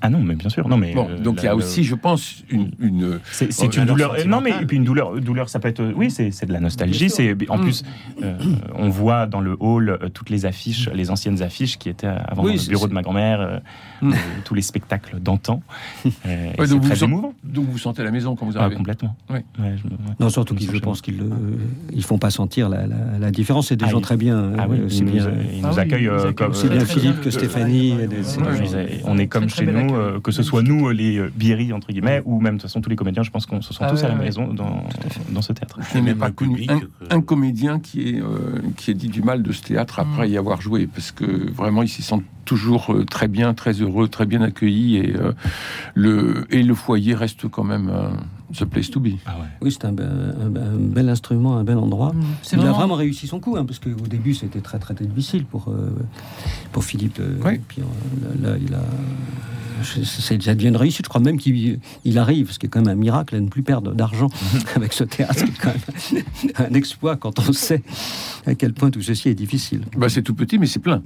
Ah 0.01 0.11
non, 0.11 0.21
mais 0.21 0.35
bien 0.37 0.49
sûr, 0.49 0.69
non 0.69 0.77
mais 0.77 0.95
Bon, 0.95 1.09
euh, 1.11 1.19
donc 1.19 1.39
il 1.41 1.45
y 1.45 1.49
a 1.49 1.51
le- 1.53 1.57
aussi, 1.59 1.83
je 1.85 1.95
pense, 1.95 2.45
une. 2.51 2.71
une- 2.79 3.19
C'est 3.33 3.53
c'est 3.53 3.67
Oh, 3.67 3.81
une 3.81 3.85
douleur. 3.87 4.15
euh, 4.15 4.25
Non, 4.25 4.41
mais 4.41 4.51
et 4.61 4.67
puis 4.67 4.77
une 4.77 4.85
douleur, 4.85 5.21
douleur, 5.21 5.49
ça 5.49 5.59
peut 5.59 5.69
être. 5.69 5.83
Oui, 5.97 6.11
c'est 6.11 6.31
c'est 6.31 6.47
de 6.47 6.53
la 6.53 6.61
nostalgie. 6.61 7.11
C'est 7.11 7.37
en 7.49 7.59
Mm. 7.59 7.61
plus, 7.63 7.83
euh, 8.23 8.37
on 8.75 8.89
voit 8.89 9.27
dans 9.27 9.41
le 9.41 9.57
hall 9.59 9.89
euh, 9.91 10.09
toutes 10.09 10.31
les 10.31 10.47
affiches, 10.47 10.89
les 10.95 11.11
anciennes 11.11 11.43
affiches 11.43 11.79
qui 11.79 11.89
étaient 11.89 12.07
avant 12.07 12.43
Oui, 12.45 12.49
dans 12.51 12.53
le 12.55 12.59
c'est- 12.59 12.69
bureau 12.71 12.83
c'est- 12.85 12.89
de 12.89 12.95
ma 12.95 13.03
grand-mère, 13.03 13.41
euh, 13.41 13.59
Mm. 14.03 14.13
euh, 14.13 14.17
tous 14.45 14.55
les 14.55 14.63
spectacles 14.63 15.19
d'antan. 15.21 15.63
Euh, 16.05 16.51
Ouais, 16.59 16.67
c'est 16.67 16.69
donc 16.69 16.83
vous 16.83 16.89
très 16.89 16.97
sent- 16.97 17.05
émouvant. 17.07 17.33
donc 17.45 17.67
vous 17.69 17.79
sentez 17.79 18.03
à 18.03 18.05
la 18.05 18.11
maison 18.11 18.37
quand 18.37 18.47
vous 18.47 18.53
Ah, 18.57 18.61
arrivez. 18.63 18.77
complètement. 18.77 19.17
Oui. 19.31 19.39
Ouais, 19.59 19.75
je 19.77 19.85
me- 19.85 19.91
ouais. 19.91 20.15
Non, 20.21 20.29
surtout 20.31 20.55
qu'ils, 20.55 20.71
je 20.73 20.79
pense 20.79 21.01
qu'ils 21.01 21.17
ne 21.19 22.01
font 22.03 22.19
pas 22.19 22.31
sentir 22.31 22.69
la, 22.69 22.87
la- 22.87 23.19
la 23.19 23.31
différence. 23.31 23.69
C'est 23.69 23.77
des 23.77 23.85
Ah, 23.87 23.91
gens 23.91 23.99
ils- 23.99 24.03
très 24.03 24.17
bien. 24.17 24.53
Ah 24.59 24.67
oui, 24.69 24.79
euh, 24.79 24.85
ils 24.89 24.93
c'est 24.93 25.05
nous, 25.05 25.13
bien. 25.13 25.27
ils 25.53 25.65
Ah 25.65 25.69
nous 25.71 25.79
accueillent 25.79 26.03
ils 26.05 26.09
euh, 26.09 26.33
comme. 26.33 26.51
aussi 26.51 26.69
bien 26.69 26.85
Philippe 26.85 27.21
que 27.23 27.31
Stéphanie. 27.31 27.95
C'est- 28.67 29.03
on 29.05 29.19
est 29.19 29.27
comme 29.27 29.49
chez 29.49 29.65
bel 29.65 29.88
nous, 29.89 29.95
euh, 29.97 30.21
que 30.21 30.31
ce 30.33 30.43
soit 30.43 30.63
nous, 30.63 30.91
les 30.91 31.19
euh, 31.19 31.31
Bierry, 31.35 31.73
entre 31.73 31.89
guillemets, 31.89 32.23
ou 32.25 32.41
même 32.41 32.55
de 32.55 32.61
toute 32.61 32.69
façon 32.71 32.81
tous 32.81 32.91
les 32.91 32.97
comédiens, 32.97 33.23
je 33.23 33.31
pense 33.31 33.47
qu'on 33.47 33.61
se 33.63 33.73
sent 33.73 33.81
Ah 33.85 33.91
tous 33.91 34.05
à 34.05 34.09
la 34.09 34.15
ouais. 34.15 34.25
maison 34.25 34.53
dans, 34.53 34.85
dans 35.31 35.43
ce 35.43 35.53
théâtre. 35.53 35.79
Je 35.93 35.99
n'ai 35.99 36.15
pas 36.15 36.31
connu 36.31 36.67
un, 36.69 36.81
un 37.11 37.21
comédien 37.21 37.79
qui 37.81 38.21
euh, 38.21 38.61
qui 38.77 38.91
ait 38.91 38.95
dit 38.95 39.09
du 39.09 39.23
mal 39.23 39.43
de 39.43 39.53
ce 39.53 39.63
théâtre 39.63 39.99
après 40.01 40.29
Mm. 40.29 40.33
y 40.33 40.37
avoir 40.37 40.61
joué, 40.61 40.87
parce 40.87 41.13
que 41.13 41.51
vraiment, 41.53 41.83
ils 41.83 41.89
s'y 41.89 42.03
sentent 42.03 42.25
toujours 42.45 42.95
très 43.11 43.29
bien, 43.29 43.53
très 43.55 43.73
heureux, 43.73 44.09
très 44.09 44.25
bien 44.27 44.41
accueillis, 44.43 44.97
et, 44.97 45.15
euh, 45.17 45.33
le, 45.95 46.47
et 46.51 46.63
le 46.63 46.75
foyer 46.75 47.15
reste 47.15 47.47
quand 47.49 47.65
même 47.65 47.91
euh, 47.93 48.09
the 48.53 48.65
place 48.65 48.91
to 48.91 49.01
be. 49.01 49.09
Ah 49.27 49.37
ouais. 49.39 49.47
Oui, 49.63 49.73
c'est 49.73 49.85
un, 49.85 49.93
be- 49.93 50.01
un 50.01 50.49
be- 50.51 50.59
un 50.59 50.77
bel 50.79 51.09
instrument, 51.09 51.57
un 51.57 51.65
bel 51.65 51.77
endroit. 51.79 52.13
Mm. 52.13 52.23
C'est 52.43 52.57
Il 52.57 52.67
a 52.67 52.73
vraiment, 52.73 52.95
réussi 52.95 53.27
son 53.27 53.41
coup, 53.41 53.57
hein, 53.57 53.65
parce 53.65 53.79
qu'au 53.79 53.91
début 54.09 54.35
c'était 54.35 54.61
très 54.61 54.79
très 54.79 54.95
difficile 54.95 55.45
pour, 55.45 55.69
euh, 55.69 55.91
pour 56.73 56.85
Philippe. 56.85 57.19
euh, 57.21 57.39
Oui. 57.45 57.55
et 57.55 57.59
puis, 57.67 57.83
euh, 57.83 58.43
là, 58.43 58.51
là, 58.53 58.57
il 58.61 58.75
a, 58.75 58.81
ça 59.83 60.37
devient 60.55 60.69
une 60.69 60.77
réussite. 60.77 61.05
Je 61.05 61.09
crois 61.09 61.21
même 61.21 61.39
qu'il 61.39 61.79
il 62.05 62.19
arrive, 62.19 62.51
ce 62.51 62.59
qui 62.59 62.67
est 62.67 62.69
quand 62.69 62.81
même 62.81 62.89
un 62.89 63.01
miracle, 63.01 63.37
à 63.37 63.41
ne 63.41 63.49
plus 63.49 63.63
perdre 63.63 63.93
d'argent 63.95 64.29
avec 64.75 64.93
ce 64.93 65.05
théâtre. 65.05 65.35
C'est 65.37 65.59
quand 65.59 65.73
même 66.13 66.25
un 66.59 66.75
exploit 66.75 67.17
quand 67.17 67.39
on 67.39 67.53
sait 67.53 67.83
à 68.47 68.55
quel 68.57 68.73
point 68.73 68.91
tout 68.91 69.03
ceci 69.03 69.29
est 69.29 69.35
difficile. 69.35 69.83
Bah, 69.97 70.09
c'est 70.09 70.23
tout 70.23 70.35
petit, 70.35 70.59
mais 70.59 70.67
c'est 70.67 70.81
plein. 70.81 70.99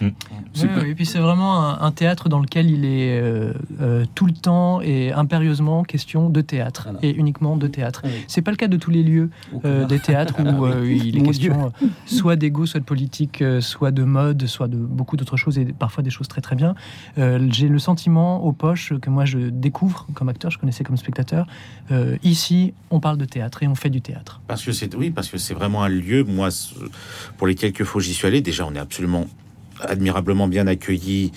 Mm. 0.00 0.08
Plein. 0.54 0.76
ouais, 0.80 0.90
et 0.90 0.94
puis 0.94 1.06
c'est 1.06 1.18
vraiment 1.20 1.62
un, 1.68 1.80
un 1.82 1.92
théâtre 1.92 2.28
dans 2.28 2.40
lequel 2.40 2.68
il 2.70 2.84
est 2.84 3.20
euh, 3.20 3.52
euh, 3.80 4.04
tout 4.14 4.26
le 4.26 4.32
temps 4.32 4.80
et 4.80 5.12
impérieusement 5.12 5.84
question 5.84 6.28
de 6.28 6.40
théâtre 6.40 6.85
Voilà. 6.86 6.98
et 7.02 7.14
uniquement 7.14 7.56
de 7.56 7.66
théâtre. 7.66 8.02
Oui. 8.04 8.10
C'est 8.28 8.42
pas 8.42 8.50
le 8.52 8.56
cas 8.56 8.68
de 8.68 8.76
tous 8.76 8.90
les 8.90 9.02
lieux 9.02 9.30
euh, 9.64 9.84
des 9.86 9.98
théâtres 9.98 10.34
où 10.40 10.64
euh, 10.66 10.86
il 10.90 11.16
est 11.16 11.20
Mon 11.20 11.26
question 11.26 11.72
euh, 11.82 11.86
soit 12.06 12.36
d'ego, 12.36 12.64
soit 12.66 12.80
de 12.80 12.84
politique, 12.84 13.42
euh, 13.42 13.60
soit 13.60 13.90
de 13.90 14.04
mode, 14.04 14.46
soit 14.46 14.68
de 14.68 14.76
beaucoup 14.76 15.16
d'autres 15.16 15.36
choses 15.36 15.58
et 15.58 15.64
parfois 15.66 16.02
des 16.02 16.10
choses 16.10 16.28
très 16.28 16.40
très 16.40 16.54
bien. 16.56 16.74
Euh, 17.18 17.46
J'ai 17.50 17.68
le 17.68 17.78
sentiment 17.78 18.44
aux 18.44 18.52
poches 18.52 18.92
que 19.00 19.10
moi 19.10 19.24
je 19.24 19.38
découvre 19.38 20.06
comme 20.14 20.28
acteur, 20.28 20.50
je 20.50 20.58
connaissais 20.58 20.84
comme 20.84 20.96
spectateur. 20.96 21.46
euh, 21.90 22.16
ici, 22.22 22.72
on 22.90 23.00
parle 23.00 23.18
de 23.18 23.24
théâtre 23.24 23.62
et 23.62 23.68
on 23.68 23.74
fait 23.74 23.90
du 23.90 24.00
théâtre. 24.00 24.40
Parce 24.46 24.62
que 24.64 24.72
c'est 24.72 24.94
oui, 24.94 25.10
parce 25.10 25.28
que 25.28 25.38
c'est 25.38 25.54
vraiment 25.54 25.82
un 25.82 25.88
lieu. 25.88 26.22
Moi, 26.24 26.48
pour 27.36 27.46
les 27.46 27.54
quelques 27.54 27.84
fois 27.84 27.98
où 27.98 28.02
j'y 28.02 28.14
suis 28.14 28.26
allé, 28.26 28.40
déjà, 28.40 28.64
on 28.66 28.74
est 28.74 28.78
absolument 28.78 29.26
admirablement 29.80 30.48
bien 30.48 30.66
accueillis 30.66 31.32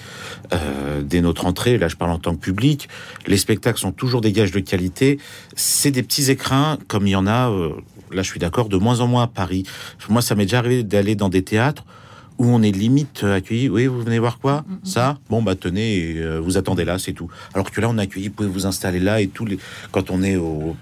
euh, 0.54 1.02
dès 1.02 1.21
notre 1.21 1.45
entrée. 1.45 1.78
Là, 1.78 1.88
je 1.88 1.95
parle 1.95 2.12
en 2.12 2.19
tant 2.19 2.36
que 2.36 2.39
public. 2.41 2.89
Les 3.28 3.38
spectacles 3.38 3.80
sont 3.80 3.91
toujours 3.91 4.21
des 4.21 4.32
gages 4.32 4.52
de 4.52 4.60
qualité. 4.60 5.19
C'est 5.56 5.91
des 5.91 6.04
petits 6.04 6.30
écrins, 6.32 6.78
comme 6.88 7.08
il 7.08 7.12
y 7.12 7.15
en 7.15 7.28
a. 7.28 7.49
euh, 7.49 7.71
là, 8.12 8.21
je 8.21 8.30
suis 8.30 8.39
d'accord, 8.39 8.69
de 8.69 8.78
moins 8.78 9.02
en 9.02 9.08
moins 9.08 9.23
à 9.23 9.28
Paris. 9.28 9.63
Moi, 10.10 10.21
ça 10.21 10.36
m'est 10.36 10.45
déjà 10.45 10.60
arrivé 10.60 10.84
d'aller 10.84 11.15
dans 11.15 11.30
des 11.30 11.43
théâtres 11.43 11.86
où 12.38 12.47
on 12.47 12.62
est 12.62 12.71
limite 12.71 13.23
euh, 13.23 13.36
accueilli. 13.36 13.67
Oui, 13.69 13.88
vous 13.88 14.02
venez 14.02 14.17
voir 14.17 14.39
quoi? 14.39 14.63
Ça? 14.84 15.17
Bon, 15.30 15.43
bah 15.43 15.56
tenez, 15.56 16.15
euh, 16.15 16.39
vous 16.39 16.58
attendez 16.58 16.86
là, 16.86 16.97
c'est 16.97 17.13
tout. 17.13 17.30
Alors 17.54 17.69
que 17.69 17.82
là, 17.82 17.89
on 17.89 17.97
est 17.97 18.02
accueilli, 18.02 18.30
vous 18.30 18.34
pouvez 18.34 18.49
vous 18.49 18.65
installer 18.65 18.99
là 18.99 19.19
et 19.19 19.28
tout. 19.28 19.45
Les... 19.45 19.60
Quand 19.91 20.10
on 20.10 20.23
est 20.23 20.38
au 20.38 20.75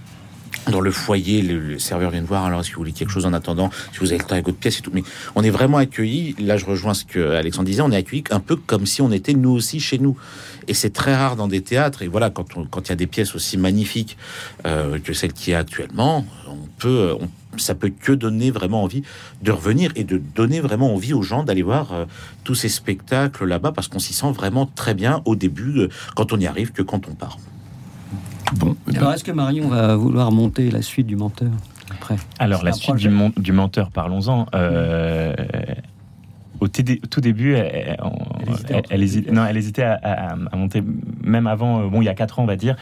dans 0.72 0.82
le 0.82 0.92
foyer, 0.92 1.42
le, 1.42 1.80
serveur 1.80 2.12
vient 2.12 2.22
de 2.22 2.28
voir. 2.28 2.46
Alors, 2.46 2.62
est-ce 2.62 2.70
que 2.70 2.76
vous 2.76 2.82
voulez 2.82 2.92
quelque 2.92 3.12
chose 3.12 3.26
en 3.26 3.34
attendant? 3.34 3.70
Si 3.94 4.00
vous 4.00 4.08
avez 4.12 4.18
le 4.20 4.24
temps 4.26 4.34
avec 4.34 4.46
votre 4.46 4.58
pièce 4.58 4.80
et 4.80 4.82
tout. 4.82 4.92
Mais 4.94 5.04
on 5.36 5.44
est 5.44 5.50
vraiment 5.50 5.78
accueillis. 5.78 6.36
Là, 6.40 6.58
je 6.58 6.66
rejoins 6.66 6.94
ce 6.94 7.06
que 7.06 7.32
Alexandre 7.36 7.68
disait. 7.68 7.82
On 7.82 7.92
est 7.92 7.98
accueillis 7.98 8.24
un 8.32 8.40
peu 8.40 8.56
comme 8.56 8.86
si 8.86 9.02
on 9.02 9.12
était 9.12 9.34
nous 9.34 9.52
aussi 9.52 9.80
chez 9.80 9.98
nous. 10.00 10.18
Et 10.68 10.74
c'est 10.74 10.92
très 10.92 11.16
rare 11.16 11.36
dans 11.36 11.48
des 11.48 11.62
théâtres. 11.62 12.02
Et 12.02 12.08
voilà, 12.08 12.30
quand 12.30 12.46
il 12.56 12.90
y 12.90 12.92
a 12.92 12.96
des 12.96 13.08
pièces 13.08 13.36
aussi 13.36 13.58
magnifiques 13.58 14.18
euh, 14.66 15.00
que 15.00 15.14
celle 15.14 15.34
qui 15.34 15.52
est 15.52 15.56
actuellement, 15.56 16.26
on 16.48 16.68
peut, 16.78 17.16
on- 17.20 17.30
ça 17.58 17.74
peut 17.74 17.90
que 17.90 18.12
donner 18.12 18.52
vraiment 18.52 18.84
envie 18.84 19.02
de 19.42 19.52
revenir 19.52 19.92
et 19.96 20.04
de 20.04 20.18
donner 20.18 20.60
vraiment 20.60 20.94
envie 20.94 21.14
aux 21.14 21.24
gens 21.24 21.44
d'aller 21.44 21.64
voir 21.64 21.94
euh, 21.94 22.06
tous 22.44 22.54
ces 22.54 22.70
spectacles 22.70 23.46
là-bas 23.46 23.72
parce 23.72 23.88
qu'on 23.88 24.00
s'y 24.00 24.14
sent 24.14 24.32
vraiment 24.32 24.66
très 24.68 24.94
bien 24.94 25.22
au 25.26 25.36
début, 25.36 25.80
euh, 25.80 25.90
quand 26.16 26.34
on 26.34 26.40
y 26.40 26.46
arrive, 26.48 26.72
que 26.72 26.82
quand 26.84 27.08
on 27.08 27.14
part. 27.16 27.38
Bon, 28.56 28.76
eh 28.88 28.92
ben, 28.92 28.98
Alors 29.00 29.14
est-ce 29.14 29.24
que 29.24 29.32
Marion 29.32 29.68
va 29.68 29.96
vouloir 29.96 30.32
monter 30.32 30.72
la 30.72 30.82
suite 30.82 31.08
du 31.08 31.16
menteur 31.16 31.50
après? 31.92 32.16
Alors, 32.40 32.64
la 32.64 32.72
suite 32.74 32.96
du, 32.96 33.10
mon- 33.10 33.34
du 33.36 33.52
menteur, 33.52 33.92
parlons-en. 33.92 34.46
Euh, 34.56 35.34
au 36.60 36.68
tout 36.68 37.22
début, 37.22 37.54
elle, 37.56 39.04
hésitait, 39.04 39.32
non, 39.32 39.46
elle 39.46 39.58
hésitait 39.58 39.84
à, 39.84 40.36
monter, 40.54 40.84
même 41.24 41.48
avant, 41.48 41.82
euh, 41.82 41.88
bon, 41.88 42.02
il 42.02 42.06
y 42.06 42.10
a 42.10 42.14
4 42.14 42.40
ans, 42.40 42.44
on 42.44 42.48
va 42.48 42.56
dire, 42.56 42.76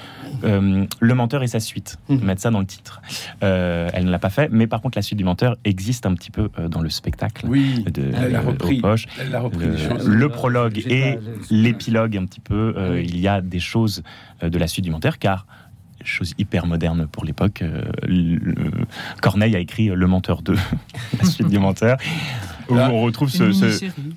euh, 0.43 0.85
Le 0.99 1.13
menteur 1.13 1.43
et 1.43 1.47
sa 1.47 1.59
suite, 1.59 1.97
mmh. 2.09 2.17
mettre 2.17 2.41
ça 2.41 2.51
dans 2.51 2.59
le 2.59 2.65
titre. 2.65 3.01
Euh, 3.43 3.89
elle 3.93 4.05
ne 4.05 4.11
l'a 4.11 4.19
pas 4.19 4.29
fait, 4.29 4.49
mais 4.51 4.67
par 4.67 4.81
contre, 4.81 4.97
la 4.97 5.01
suite 5.01 5.17
du 5.17 5.23
menteur 5.23 5.57
existe 5.65 6.05
un 6.05 6.13
petit 6.13 6.31
peu 6.31 6.49
dans 6.69 6.81
le 6.81 6.89
spectacle. 6.89 7.45
Oui, 7.47 7.83
de, 7.83 8.11
elle 8.15 8.35
a 8.35 8.41
repris, 8.41 8.81
le, 10.05 10.27
prologue 10.27 10.79
et 10.88 11.19
l'épilogue, 11.49 12.17
un 12.17 12.25
petit 12.25 12.39
peu. 12.39 12.99
il 13.03 13.19
y 13.19 13.27
a 13.27 13.41
des 13.41 13.59
choses 13.59 14.03
de 14.41 14.57
la 14.57 14.67
suite 14.67 14.85
du 14.85 14.91
menteur, 14.91 15.17
car 15.17 15.45
chose 16.03 16.33
hyper 16.38 16.67
moderne 16.67 17.07
pour 17.11 17.25
l'époque. 17.25 17.63
Corneille 19.21 19.55
a 19.55 19.59
écrit 19.59 19.88
Le 19.88 20.07
Menteur 20.07 20.43
2, 20.43 20.55
la 21.19 21.25
suite 21.25 21.47
du 21.47 21.57
Menteur 21.57 21.97
on 22.69 23.01
retrouve 23.01 23.30
ce. 23.30 23.43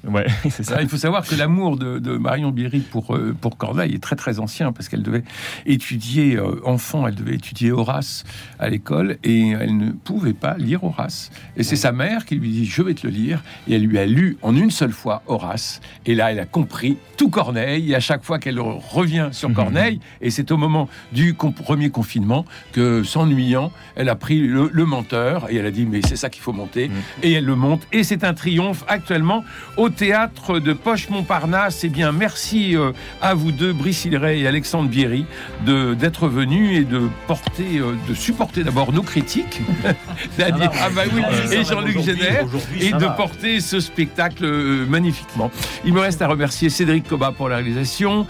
Ouais, 0.07 0.27
c'est 0.51 0.65
ça. 0.65 0.83
il 0.83 0.89
faut 0.89 0.97
savoir 0.97 1.27
que 1.27 1.35
l'amour 1.35 1.77
de, 1.77 2.17
Marion 2.19 2.51
Bierry 2.51 2.81
pour, 2.81 3.15
euh, 3.15 3.35
pour 3.39 3.57
Corneille 3.57 3.95
est 3.95 4.03
très 4.03 4.17
très 4.17 4.39
ancien 4.39 4.73
parce 4.73 4.89
qu'elle 4.89 5.03
devait 5.03 5.25
étudier, 5.67 6.37
euh, 6.37 6.61
enfant, 6.65 7.07
elle 7.07 7.15
devait 7.15 7.35
étudier 7.35 7.73
Horace 7.73 8.25
à 8.59 8.69
l'école 8.69 9.19
et 9.25 9.51
elle 9.51 9.77
ne 9.77 9.91
pouvait 9.91 10.33
pas 10.33 10.57
lire 10.59 10.85
Horace. 10.85 11.31
Et 11.57 11.63
c'est 11.63 11.77
sa 11.77 11.93
mère 11.93 12.25
qui 12.25 12.37
lui 12.37 12.51
dit 12.51 12.67
Je 12.67 12.83
vais 12.83 12.95
te 12.95 13.07
le 13.07 13.13
lire. 13.13 13.43
Et 13.69 13.75
elle 13.75 13.85
lui 13.85 13.99
a 13.99 14.07
lu 14.07 14.37
en 14.43 14.55
une 14.57 14.71
seule 14.71 14.93
fois 14.93 15.23
Horace. 15.27 15.81
Et 16.07 16.15
là, 16.15 16.33
elle 16.33 16.41
a 16.41 16.47
compris 16.47 16.97
tout 17.17 17.31
Corneille. 17.31 17.93
Et 17.93 17.95
à 17.95 18.01
chaque 18.01 18.25
fois 18.25 18.39
qu'elle 18.39 18.61
revient 18.61 19.29
sur 19.33 19.49
mhm. 19.49 19.55
Corneille, 19.55 20.01
et 20.21 20.31
c'est 20.31 20.51
au 20.51 20.57
moment 20.57 20.89
du 21.13 21.35
premier 21.35 21.91
confinement 21.91 22.45
que, 22.73 23.03
s'ennuyant, 23.03 23.73
elle 23.97 24.09
a 24.09 24.17
pris 24.17 24.41
le, 24.41 24.71
menteur 24.85 25.51
et 25.51 25.57
elle 25.57 25.67
a 25.67 25.71
dit 25.71 25.87
Mais 25.87 26.01
c'est 26.03 26.17
ça 26.17 26.31
qu'il 26.31 26.43
faut 26.43 26.53
monter. 26.53 26.89
Mhm. 26.89 26.95
Et 27.23 27.33
elle 27.33 27.45
le 27.45 27.57
monte. 27.57 27.87
Et 27.93 28.05
c'est 28.05 28.25
un 28.25 28.35
triomphe 28.39 28.85
actuellement 28.89 29.45
au 29.77 29.91
théâtre 29.91 30.61
de 30.61 30.73
Poche-Montparnasse. 30.73 31.85
Eh 31.85 31.89
bien, 31.89 32.13
merci 32.13 32.77
euh, 32.77 32.93
à 33.21 33.35
vous 33.35 33.53
deux, 33.53 33.73
Brice 33.73 34.05
Hilleret 34.05 34.39
et 34.39 34.47
Alexandre 34.47 34.89
Bierry, 34.89 35.27
d'être 35.67 36.29
venus 36.29 36.79
et 36.79 36.85
de 36.85 37.09
porter, 37.27 37.79
euh, 37.79 37.95
de 38.09 38.15
supporter 38.15 38.65
d'abord 38.65 38.93
nos 38.93 39.03
critiques, 39.03 39.61
c'est-à-dire 40.37 40.71
ah 40.81 40.89
bah 40.95 41.03
oui, 41.13 41.23
et 41.53 41.65
Jean-Luc 41.65 42.01
Génère, 42.01 42.47
et 42.81 42.93
de 42.93 43.17
porter 43.17 43.61
ce 43.61 43.81
spectacle 43.81 44.45
euh, 44.45 44.87
magnifiquement. 44.87 45.51
Il 45.85 45.93
me 45.93 46.01
reste 46.01 46.23
à 46.23 46.29
remercier 46.29 46.71
Cédric 46.71 47.09
Coba 47.09 47.33
pour 47.33 47.49
la 47.49 47.57
réalisation, 47.57 48.27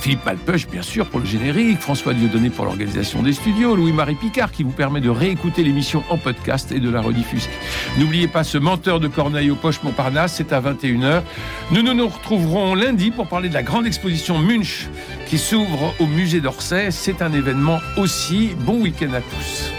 Philippe 0.00 0.24
Malpeuch, 0.24 0.68
bien 0.68 0.82
sûr, 0.82 1.06
pour 1.06 1.20
le 1.20 1.26
générique, 1.26 1.80
François 1.80 2.14
Dieudonné 2.14 2.50
pour 2.50 2.66
l'organisation 2.66 3.22
des 3.22 3.32
studios, 3.32 3.74
Louis-Marie 3.74 4.14
Picard 4.14 4.52
qui 4.52 4.62
vous 4.62 4.70
permet 4.70 5.00
de 5.00 5.10
réécouter 5.10 5.62
l'émission 5.62 6.04
en 6.10 6.18
podcast 6.18 6.72
et 6.72 6.80
de 6.80 6.90
la 6.90 7.00
rediffuser. 7.00 7.50
N'oubliez 7.98 8.28
pas 8.28 8.44
menteur 8.60 9.00
de 9.00 9.08
Corneille 9.08 9.50
aux 9.50 9.56
poches 9.56 9.82
Montparnasse, 9.82 10.34
c'est 10.36 10.52
à 10.52 10.60
21h. 10.60 11.22
Nous, 11.70 11.82
nous 11.82 11.94
nous 11.94 12.08
retrouverons 12.08 12.74
lundi 12.74 13.10
pour 13.10 13.26
parler 13.26 13.48
de 13.48 13.54
la 13.54 13.62
grande 13.62 13.86
exposition 13.86 14.38
Munch 14.38 14.88
qui 15.26 15.38
s'ouvre 15.38 15.94
au 15.98 16.06
musée 16.06 16.40
d'Orsay. 16.40 16.90
C'est 16.90 17.22
un 17.22 17.32
événement 17.32 17.80
aussi. 17.96 18.50
Bon 18.60 18.80
week-end 18.80 19.12
à 19.12 19.20
tous. 19.20 19.77